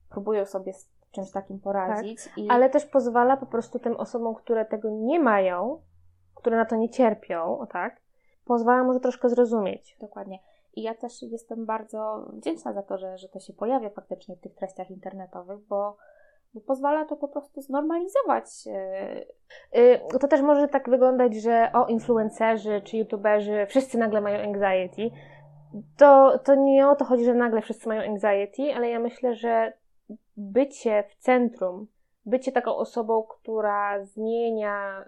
próbują 0.09 0.45
sobie 0.45 0.73
z 0.73 0.89
czymś 1.11 1.31
takim 1.31 1.59
poradzić. 1.59 2.23
Tak. 2.23 2.37
I... 2.37 2.49
Ale 2.49 2.69
też 2.69 2.85
pozwala 2.85 3.37
po 3.37 3.45
prostu 3.45 3.79
tym 3.79 3.95
osobom, 3.95 4.35
które 4.35 4.65
tego 4.65 4.89
nie 4.89 5.19
mają, 5.19 5.81
które 6.41 6.57
na 6.57 6.65
to 6.65 6.75
nie 6.75 6.89
cierpią, 6.89 7.67
tak, 7.71 8.01
pozwala 8.45 8.83
może 8.83 8.99
troszkę 8.99 9.29
zrozumieć. 9.29 9.97
Dokładnie. 9.99 10.39
I 10.75 10.81
ja 10.81 10.95
też 10.95 11.21
jestem 11.21 11.65
bardzo 11.65 12.27
wdzięczna 12.33 12.73
za 12.73 12.83
to, 12.83 12.97
że, 12.97 13.17
że 13.17 13.29
to 13.29 13.39
się 13.39 13.53
pojawia 13.53 13.89
faktycznie 13.89 14.35
w 14.35 14.39
tych 14.39 14.55
treściach 14.55 14.91
internetowych, 14.91 15.59
bo, 15.59 15.97
bo 16.53 16.61
pozwala 16.61 17.05
to 17.05 17.15
po 17.15 17.27
prostu 17.27 17.61
znormalizować. 17.61 18.65
Yy, 19.73 20.19
to 20.19 20.27
też 20.27 20.41
może 20.41 20.67
tak 20.67 20.89
wyglądać, 20.89 21.35
że 21.35 21.71
o 21.73 21.85
influencerzy 21.85 22.81
czy 22.81 22.97
youtuberzy 22.97 23.65
wszyscy 23.69 23.97
nagle 23.97 24.21
mają 24.21 24.39
anxiety. 24.39 25.15
To, 25.97 26.39
to 26.39 26.55
nie 26.55 26.87
o 26.87 26.95
to 26.95 27.05
chodzi, 27.05 27.25
że 27.25 27.33
nagle 27.33 27.61
wszyscy 27.61 27.89
mają 27.89 28.11
anxiety, 28.11 28.75
ale 28.75 28.89
ja 28.89 28.99
myślę, 28.99 29.35
że 29.35 29.73
bycie 30.37 31.03
w 31.09 31.15
centrum 31.15 31.87
bycie 32.25 32.51
taką 32.51 32.75
osobą, 32.75 33.23
która 33.23 34.05
zmienia 34.05 35.05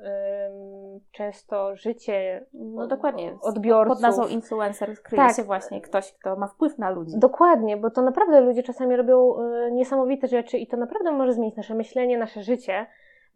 często 1.11 1.75
życie 1.75 2.45
no 2.53 2.87
dokładnie 2.87 3.37
odbiorców. 3.41 3.95
Pod 3.95 4.01
nazwą 4.01 4.27
influencer 4.27 5.01
kryje 5.01 5.23
tak. 5.23 5.35
się 5.35 5.43
właśnie 5.43 5.81
ktoś, 5.81 6.13
kto 6.13 6.35
ma 6.35 6.47
wpływ 6.47 6.77
na 6.77 6.89
ludzi. 6.89 7.13
Dokładnie, 7.17 7.77
bo 7.77 7.89
to 7.89 8.01
naprawdę 8.01 8.41
ludzie 8.41 8.63
czasami 8.63 8.95
robią 8.95 9.35
y, 9.39 9.71
niesamowite 9.71 10.27
rzeczy 10.27 10.57
i 10.57 10.67
to 10.67 10.77
naprawdę 10.77 11.11
może 11.11 11.33
zmienić 11.33 11.55
nasze 11.55 11.75
myślenie, 11.75 12.17
nasze 12.17 12.43
życie, 12.43 12.85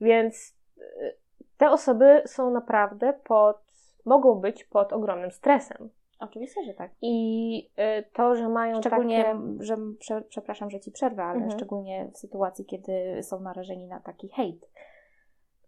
więc 0.02 0.56
y, 0.78 0.82
te 1.58 1.72
osoby 1.72 2.22
są 2.26 2.52
naprawdę 2.52 3.14
pod, 3.24 3.58
mogą 4.06 4.36
być 4.36 4.64
pod 4.64 4.94
ogromnym 4.94 5.32
stresem. 5.32 5.90
Oczywiście, 6.20 6.64
że 6.64 6.74
tak. 6.74 6.92
I 7.02 7.70
y, 8.00 8.04
to, 8.14 8.36
że 8.36 8.50
mają 8.50 8.82
szczególnie, 8.82 9.24
takie... 9.24 9.38
że 9.60 9.78
prze, 10.00 10.22
przepraszam, 10.22 10.70
że 10.70 10.80
ci 10.80 10.92
przerwę, 10.92 11.24
ale 11.24 11.36
mhm. 11.36 11.52
szczególnie 11.52 12.10
w 12.14 12.18
sytuacji, 12.18 12.66
kiedy 12.66 13.24
są 13.24 13.40
narażeni 13.40 13.88
na 13.88 14.00
taki 14.00 14.30
hejt. 14.30 14.70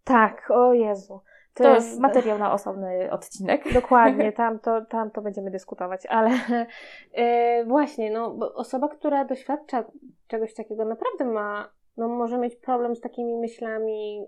Tak, 0.04 0.50
o 0.50 0.72
Jezu. 0.72 1.20
To, 1.54 1.64
to 1.64 1.74
jest 1.74 2.00
materiał 2.00 2.38
na 2.38 2.52
osobny 2.52 3.10
odcinek. 3.10 3.72
Dokładnie, 3.74 4.32
tam 4.42 4.58
to, 4.58 4.84
tam 4.84 5.10
to 5.10 5.22
będziemy 5.22 5.50
dyskutować, 5.50 6.06
ale 6.06 6.30
yy, 6.30 7.64
właśnie, 7.64 8.10
no, 8.10 8.36
osoba, 8.54 8.88
która 8.88 9.24
doświadcza 9.24 9.84
czegoś 10.28 10.54
takiego, 10.54 10.84
naprawdę 10.84 11.24
ma, 11.24 11.68
no, 11.96 12.08
może 12.08 12.38
mieć 12.38 12.56
problem 12.56 12.96
z 12.96 13.00
takimi 13.00 13.36
myślami 13.36 14.26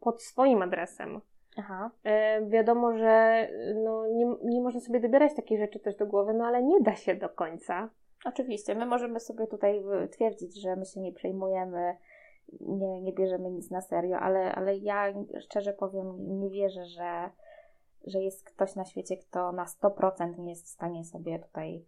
pod 0.00 0.22
swoim 0.22 0.62
adresem. 0.62 1.20
Aha. 1.56 1.90
E, 2.04 2.46
wiadomo, 2.46 2.98
że 2.98 3.48
no, 3.84 4.06
nie, 4.06 4.26
nie 4.44 4.60
można 4.60 4.80
sobie 4.80 5.00
dobierać 5.00 5.34
takiej 5.34 5.58
rzeczy 5.58 5.80
też 5.80 5.96
do 5.96 6.06
głowy, 6.06 6.34
no 6.34 6.44
ale 6.44 6.62
nie 6.62 6.80
da 6.80 6.94
się 6.94 7.14
do 7.14 7.28
końca. 7.28 7.90
Oczywiście, 8.24 8.74
my 8.74 8.86
możemy 8.86 9.20
sobie 9.20 9.46
tutaj 9.46 9.84
twierdzić, 10.10 10.60
że 10.60 10.76
my 10.76 10.86
się 10.86 11.00
nie 11.00 11.12
przejmujemy, 11.12 11.96
nie, 12.60 13.00
nie 13.00 13.12
bierzemy 13.12 13.50
nic 13.50 13.70
na 13.70 13.80
serio, 13.80 14.18
ale, 14.18 14.54
ale 14.54 14.76
ja 14.76 15.14
szczerze 15.40 15.72
powiem, 15.72 16.38
nie 16.40 16.50
wierzę, 16.50 16.84
że, 16.84 17.30
że 18.06 18.20
jest 18.20 18.44
ktoś 18.44 18.74
na 18.74 18.84
świecie, 18.84 19.16
kto 19.16 19.52
na 19.52 19.64
100% 19.64 20.38
nie 20.38 20.50
jest 20.50 20.64
w 20.64 20.68
stanie 20.68 21.04
sobie 21.04 21.38
tutaj 21.38 21.84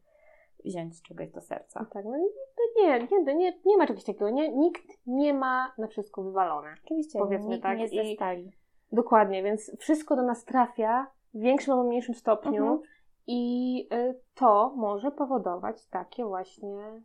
wziąć 0.65 1.03
czegoś 1.03 1.31
do 1.31 1.41
serca. 1.41 1.87
Tak, 1.93 2.05
no 2.05 2.17
nie, 2.17 3.09
nie, 3.11 3.35
nie, 3.35 3.59
nie 3.67 3.77
ma 3.77 3.87
czegoś 3.87 4.05
takiego. 4.05 4.31
Nie, 4.31 4.49
nikt 4.49 5.07
nie 5.07 5.35
ma 5.35 5.75
na 5.79 5.87
wszystko 5.87 6.23
wywalone. 6.23 6.75
Oczywiście, 6.85 7.19
powiedzmy 7.19 7.49
nikt 7.49 7.63
tak. 7.63 7.79
nie 7.79 7.89
ze 7.89 8.15
stali. 8.15 8.53
Dokładnie, 8.93 9.43
więc 9.43 9.77
wszystko 9.79 10.17
do 10.17 10.23
nas 10.23 10.45
trafia 10.45 11.07
w 11.35 11.41
większym 11.41 11.73
albo 11.73 11.85
mniejszym 11.85 12.15
stopniu 12.15 12.63
mhm. 12.63 12.81
i 13.27 13.89
y, 13.93 14.21
to 14.35 14.73
może 14.77 15.11
powodować 15.11 15.87
takie 15.87 16.25
właśnie 16.25 17.03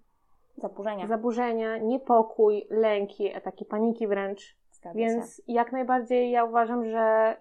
zaburzenia, 0.57 1.07
zaburzenia 1.07 1.77
niepokój, 1.77 2.67
lęki, 2.69 3.33
ataki 3.33 3.65
paniki 3.65 4.07
wręcz. 4.07 4.57
Zgadza 4.71 4.97
więc 4.97 5.35
się. 5.35 5.43
jak 5.47 5.71
najbardziej 5.71 6.31
ja 6.31 6.43
uważam, 6.43 6.85
że 6.85 7.37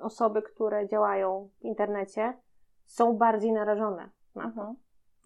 osoby, 0.00 0.42
które 0.42 0.88
działają 0.88 1.48
w 1.60 1.64
internecie 1.64 2.32
są 2.86 3.16
bardziej 3.16 3.52
narażone 3.52 4.10
na 4.34 4.42
to. 4.42 4.48
Mhm. 4.48 4.76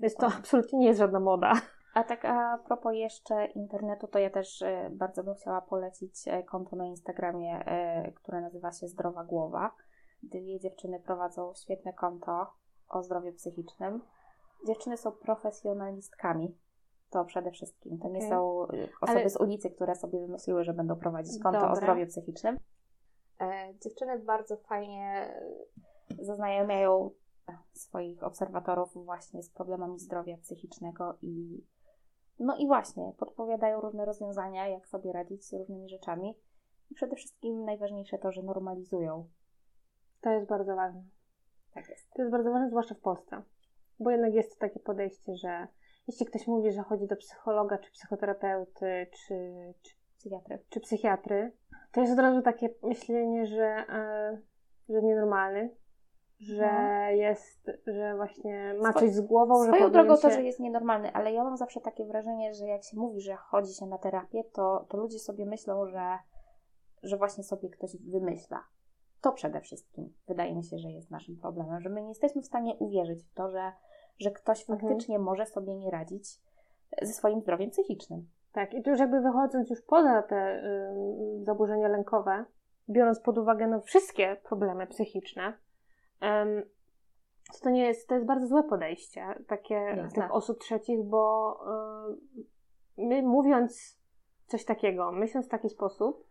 Więc 0.01 0.15
to 0.15 0.27
absolutnie 0.27 0.79
nie 0.79 0.87
jest 0.87 0.99
żadna 0.99 1.21
moda. 1.21 1.53
A 1.97 2.05
tak 2.05 2.25
a 2.25 2.59
propos 2.59 2.95
jeszcze 2.95 3.47
internetu, 3.47 4.07
to 4.07 4.19
ja 4.19 4.31
też 4.31 4.63
e, 4.63 4.91
bardzo 4.91 5.25
bym 5.25 5.35
chciała 5.35 5.61
polecić 5.61 6.29
e, 6.29 6.43
konto 6.43 6.77
na 6.77 6.87
Instagramie, 6.87 7.65
e, 7.67 8.13
które 8.13 8.41
nazywa 8.41 8.73
się 8.73 8.89
Zdrowa 8.89 9.25
Głowa. 9.25 9.75
Dwie 10.23 10.61
dziewczyny 10.61 11.01
prowadzą 11.01 11.55
świetne 11.55 11.93
konto 11.93 12.47
o 12.89 13.03
zdrowiu 13.03 13.33
psychicznym. 13.33 14.03
Dziewczyny 14.67 14.97
są 14.97 15.13
profesjonalistkami. 15.13 16.57
To 17.11 17.25
przede 17.25 17.51
wszystkim. 17.51 17.99
To 17.99 18.09
nie 18.09 18.19
okay. 18.19 18.31
są 18.31 18.59
osoby 19.01 19.21
Ale... 19.21 19.31
z 19.31 19.37
ulicy, 19.37 19.71
które 19.71 19.95
sobie 19.95 20.21
wymyśliły, 20.21 20.65
że 20.65 20.75
będą 20.75 20.97
prowadzić 20.97 21.43
konto 21.43 21.61
Dobre. 21.61 21.73
o 21.73 21.77
zdrowiu 21.77 22.07
psychicznym. 22.07 22.59
Dziewczyny 23.83 24.19
bardzo 24.19 24.57
fajnie 24.57 25.35
zaznajamiają 26.19 27.11
swoich 27.73 28.23
obserwatorów 28.23 29.05
właśnie 29.05 29.43
z 29.43 29.51
problemami 29.51 29.99
zdrowia 29.99 30.37
psychicznego 30.37 31.19
i 31.23 31.65
no 32.39 32.57
i 32.57 32.67
właśnie, 32.67 33.13
podpowiadają 33.19 33.81
różne 33.81 34.05
rozwiązania, 34.05 34.69
jak 34.69 34.87
sobie 34.87 35.13
radzić 35.13 35.45
z 35.45 35.53
różnymi 35.53 35.89
rzeczami. 35.89 36.35
I 36.91 36.95
przede 36.95 37.17
wszystkim 37.17 37.65
najważniejsze 37.65 38.19
to, 38.19 38.33
że 38.33 38.43
normalizują. 38.43 39.29
To 40.21 40.31
jest 40.31 40.49
bardzo 40.49 40.77
ważne. 40.77 41.05
Tak 41.75 41.89
jest. 41.89 42.11
To 42.15 42.23
jest 42.23 42.33
bardzo 42.33 42.51
ważne, 42.51 42.71
zwłaszcza 42.71 42.95
w 42.95 43.01
Polsce. 43.01 43.43
Bo 44.01 44.11
jednak 44.11 44.35
jest 44.35 44.53
to 44.53 44.59
takie 44.59 44.81
podejście, 44.81 45.37
że 45.37 45.69
jeśli 46.09 46.27
ktoś 46.27 46.47
mówi, 46.47 46.73
że 46.73 46.83
chodzi 46.83 47.07
do 47.07 47.17
psychologa, 47.17 47.79
czy 47.79 47.91
psychoterapeuty, 47.91 49.07
czy, 49.13 49.75
czy 49.83 49.95
psychiatry, 50.19 50.59
czy 50.69 50.81
psychiatry 50.81 51.53
to 51.93 52.01
jest 52.01 52.13
od 52.13 52.19
razu 52.19 52.43
takie 52.43 52.69
myślenie, 52.83 53.47
że, 53.47 53.65
e, 53.89 54.39
że 54.89 55.03
nienormalny, 55.03 55.71
że 56.41 56.73
no. 56.73 57.11
jest, 57.11 57.71
że 57.87 58.17
właśnie 58.17 58.75
ma 58.83 58.93
coś 58.93 59.11
z 59.11 59.21
głową. 59.21 59.65
Swoją 59.65 59.85
że 59.85 59.91
drogą 59.91 60.17
się... 60.17 60.23
to, 60.23 60.31
że 60.31 60.43
jest 60.43 60.61
nienormalny, 60.61 61.13
ale 61.13 61.33
ja 61.33 61.45
mam 61.45 61.57
zawsze 61.57 61.81
takie 61.81 62.05
wrażenie, 62.05 62.55
że 62.55 62.67
jak 62.67 62.85
się 62.85 62.97
mówi, 62.97 63.21
że 63.21 63.37
chodzi 63.37 63.75
się 63.75 63.87
na 63.87 63.99
terapię, 63.99 64.45
to, 64.45 64.87
to 64.89 64.97
ludzie 64.97 65.19
sobie 65.19 65.47
myślą, 65.47 65.87
że, 65.87 66.19
że 67.03 67.17
właśnie 67.17 67.45
sobie 67.45 67.71
ktoś 67.71 67.97
wymyśla. 67.97 68.65
To 69.21 69.33
przede 69.33 69.61
wszystkim 69.61 70.13
wydaje 70.29 70.55
mi 70.55 70.65
się, 70.65 70.79
że 70.79 70.91
jest 70.91 71.11
naszym 71.11 71.37
problemem, 71.37 71.81
że 71.81 71.89
my 71.89 72.03
nie 72.03 72.09
jesteśmy 72.09 72.43
w 72.43 72.47
stanie 72.47 72.75
uwierzyć 72.75 73.25
w 73.25 73.35
to, 73.35 73.51
że, 73.51 73.73
że 74.19 74.31
ktoś 74.31 74.71
mhm. 74.71 74.81
faktycznie 74.81 75.19
może 75.19 75.47
sobie 75.47 75.75
nie 75.75 75.91
radzić 75.91 76.41
ze 77.03 77.13
swoim 77.13 77.41
zdrowiem 77.41 77.71
psychicznym. 77.71 78.29
Tak, 78.53 78.75
i 78.75 78.83
tu 78.83 78.91
już 78.91 79.01
jakby 79.01 79.21
wychodząc 79.21 79.71
już 79.71 79.83
poza 79.83 80.23
te 80.23 80.63
y, 81.41 81.45
zaburzenia 81.45 81.89
lękowe, 81.89 82.45
biorąc 82.89 83.21
pod 83.21 83.39
uwagę 83.39 83.67
no, 83.67 83.81
wszystkie 83.81 84.37
problemy 84.45 84.87
psychiczne, 84.87 85.53
to 87.63 87.71
nie 87.71 87.87
jest, 87.87 88.09
to 88.09 88.15
jest 88.15 88.27
bardzo 88.27 88.47
złe 88.47 88.63
podejście 88.63 89.27
takie 89.47 90.09
tych 90.15 90.35
osób 90.35 90.59
trzecich, 90.59 91.03
bo 91.03 91.59
my 92.99 93.23
mówiąc 93.23 94.01
coś 94.47 94.65
takiego, 94.65 95.13
myśląc 95.13 95.47
w 95.47 95.51
taki 95.51 95.69
sposób, 95.69 96.27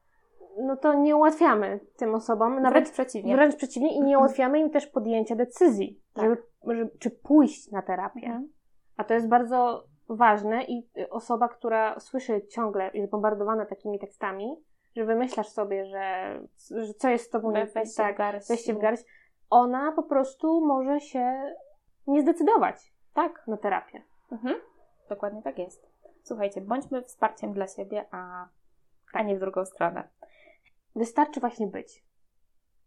no 0.58 0.78
to 0.78 0.93
nie 0.93 1.15
ułatwiamy 1.15 1.80
tym 1.98 2.15
osobom, 2.15 2.62
nawet 2.62 2.71
wręcz 2.71 2.91
przeciwnie. 2.91 3.36
Wręcz 3.36 3.56
przeciwnie 3.56 3.95
i 3.95 4.02
nie 4.02 4.17
ułatwiamy 4.17 4.60
im 4.60 4.69
też 4.69 4.88
podjęcia 4.88 5.36
decyzji, 5.36 6.02
tak. 6.13 6.24
żeby, 6.24 6.43
żeby, 6.67 6.98
czy 7.00 7.12
pójść 7.12 7.71
na 7.71 7.82
terapię. 7.82 8.26
Mhm. 8.26 8.50
A 8.98 9.04
to 9.04 9.13
jest 9.13 9.28
bardzo 9.28 9.86
ważne 10.10 10.63
i 10.63 10.89
osoba, 11.10 11.50
która 11.50 12.00
słyszy 12.00 12.48
ciągle, 12.48 12.91
jest 12.93 13.12
bombardowana 13.12 13.65
takimi 13.65 14.00
tekstami, 14.00 14.56
że 14.95 15.06
wymyślasz 15.06 15.50
sobie, 15.50 15.86
że, 15.86 16.39
że 16.69 16.93
co 16.93 17.10
jest 17.10 17.26
z 17.26 17.30
tobą 17.30 17.52
nie 17.52 17.67
tak, 17.98 18.17
weźcie 18.50 18.74
w 18.74 18.80
garść, 18.80 19.04
ona 19.49 19.91
po 19.91 20.03
prostu 20.03 20.65
może 20.65 20.99
się 20.99 21.55
nie 22.08 22.21
zdecydować 22.21 22.93
tak 23.13 23.47
na 23.47 23.58
terapię. 23.58 24.03
Mhm. 24.31 24.55
Dokładnie 25.10 25.41
tak 25.41 25.60
jest. 25.60 25.89
Słuchajcie, 26.23 26.62
bądźmy 26.62 27.01
wsparciem 27.01 27.53
dla 27.53 27.67
siebie, 27.67 28.05
a, 28.12 28.47
a 29.13 29.23
nie 29.23 29.36
w 29.36 29.39
drugą 29.39 29.65
stronę. 29.65 30.10
Wystarczy 30.95 31.39
właśnie 31.39 31.67
być. 31.67 32.05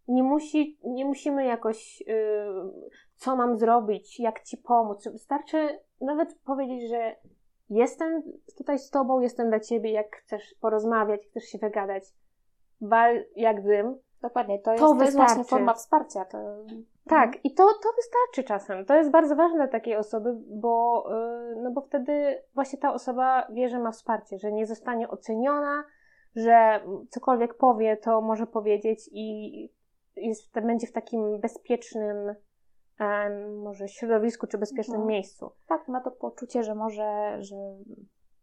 Nie, 0.07 0.23
musi, 0.23 0.79
nie 0.83 1.05
musimy 1.05 1.45
jakoś, 1.45 2.01
yy, 2.01 2.91
co 3.15 3.35
mam 3.35 3.57
zrobić, 3.57 4.19
jak 4.19 4.43
ci 4.43 4.57
pomóc. 4.57 5.07
Wystarczy 5.07 5.79
nawet 6.01 6.39
powiedzieć, 6.39 6.89
że 6.89 7.15
jestem 7.69 8.23
tutaj 8.57 8.79
z 8.79 8.89
tobą, 8.89 9.19
jestem 9.19 9.49
dla 9.49 9.59
ciebie, 9.59 9.91
jak 9.91 10.15
chcesz 10.15 10.55
porozmawiać, 10.61 11.21
chcesz 11.27 11.43
się 11.43 11.57
wygadać. 11.57 12.03
Wal 12.81 13.25
jak 13.35 13.63
dym, 13.63 13.99
Dokładnie, 14.21 14.59
to 14.59 14.71
jest, 14.71 14.83
to, 14.83 14.95
to 14.95 15.03
jest 15.03 15.17
właśnie 15.17 15.43
forma 15.43 15.73
wsparcia. 15.73 16.25
To... 16.25 16.37
Tak, 17.07 17.25
mhm. 17.25 17.43
i 17.43 17.53
to, 17.53 17.63
to 17.83 17.89
wystarczy 17.95 18.43
czasem. 18.43 18.85
To 18.85 18.95
jest 18.95 19.11
bardzo 19.11 19.35
ważne 19.35 19.57
dla 19.57 19.67
takiej 19.67 19.95
osoby, 19.95 20.33
bo, 20.47 21.05
yy, 21.09 21.61
no 21.61 21.71
bo 21.71 21.81
wtedy 21.81 22.43
właśnie 22.55 22.79
ta 22.79 22.93
osoba 22.93 23.47
wie, 23.51 23.69
że 23.69 23.79
ma 23.79 23.91
wsparcie, 23.91 24.37
że 24.37 24.51
nie 24.51 24.65
zostanie 24.65 25.09
oceniona, 25.09 25.83
że 26.35 26.81
cokolwiek 27.09 27.53
powie, 27.53 27.97
to 27.97 28.21
może 28.21 28.47
powiedzieć 28.47 29.09
i 29.11 29.69
jest, 30.15 30.53
będzie 30.53 30.87
w 30.87 30.91
takim 30.91 31.39
bezpiecznym 31.39 32.35
może 33.61 33.87
środowisku 33.87 34.47
czy 34.47 34.57
bezpiecznym 34.57 34.95
mhm. 34.95 35.07
miejscu. 35.07 35.51
Tak, 35.67 35.87
ma 35.87 36.01
to 36.01 36.11
poczucie, 36.11 36.63
że 36.63 36.75
może, 36.75 37.37
że, 37.39 37.55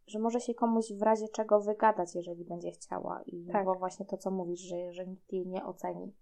że 0.06 0.18
może 0.18 0.40
się 0.40 0.54
komuś 0.54 0.92
w 0.92 1.02
razie 1.02 1.28
czego 1.28 1.60
wygadać, 1.60 2.14
jeżeli 2.14 2.44
będzie 2.44 2.70
chciała. 2.70 3.22
I 3.26 3.46
tak. 3.52 3.64
bo 3.64 3.74
właśnie 3.74 4.06
to, 4.06 4.16
co 4.16 4.30
mówisz, 4.30 4.60
że, 4.60 4.92
że 4.92 5.06
nikt 5.06 5.32
jej 5.32 5.46
nie 5.46 5.64
oceni 5.64 6.12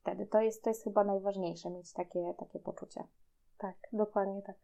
wtedy. 0.00 0.26
To 0.26 0.40
jest, 0.40 0.62
to 0.62 0.70
jest 0.70 0.84
chyba 0.84 1.04
najważniejsze, 1.04 1.70
mieć 1.70 1.92
takie, 1.92 2.34
takie 2.38 2.58
poczucie. 2.58 3.04
Tak, 3.58 3.74
dokładnie 3.92 4.42
tak. 4.42 4.56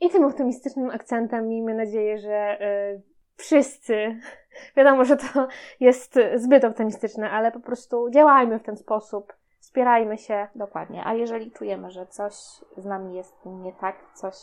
I 0.00 0.10
tym 0.10 0.24
optymistycznym 0.24 0.90
akcentem 0.90 1.48
miejmy 1.48 1.74
nadzieję, 1.74 2.18
że 2.18 2.58
y, 2.60 3.02
wszyscy, 3.36 4.20
wiadomo, 4.76 5.04
że 5.04 5.16
to 5.16 5.48
jest 5.80 6.18
zbyt 6.34 6.64
optymistyczne, 6.64 7.30
ale 7.30 7.52
po 7.52 7.60
prostu 7.60 8.10
działajmy 8.10 8.58
w 8.58 8.62
ten 8.62 8.76
sposób 8.76 9.32
wspierajmy 9.60 10.18
się. 10.18 10.48
Dokładnie. 10.54 11.06
A 11.06 11.14
jeżeli 11.14 11.50
czujemy, 11.50 11.90
że 11.90 12.06
coś 12.06 12.34
z 12.76 12.84
nami 12.84 13.14
jest 13.14 13.34
nie 13.46 13.72
tak, 13.72 13.96
coś, 14.14 14.34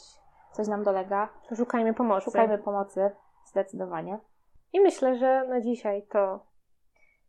coś 0.51 0.67
nam 0.67 0.83
dolega, 0.83 1.29
to 1.49 1.55
szukajmy 1.55 1.93
pomocy. 1.93 2.25
Szukajmy 2.25 2.57
pomocy, 2.57 3.11
zdecydowanie. 3.53 4.19
I 4.73 4.81
myślę, 4.81 5.17
że 5.17 5.47
na 5.47 5.61
dzisiaj 5.61 6.03
to. 6.11 6.45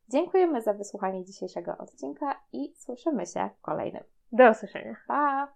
Dziękujemy 0.09 0.63
za 0.63 0.73
wysłuchanie 0.73 1.25
dzisiejszego 1.25 1.79
odcinka 1.79 2.41
i 2.53 2.75
słyszymy 2.77 3.27
się 3.27 3.51
w 3.59 3.61
kolejnym. 3.61 4.03
Do 4.33 4.51
usłyszenia. 4.51 4.97
Pa! 5.07 5.53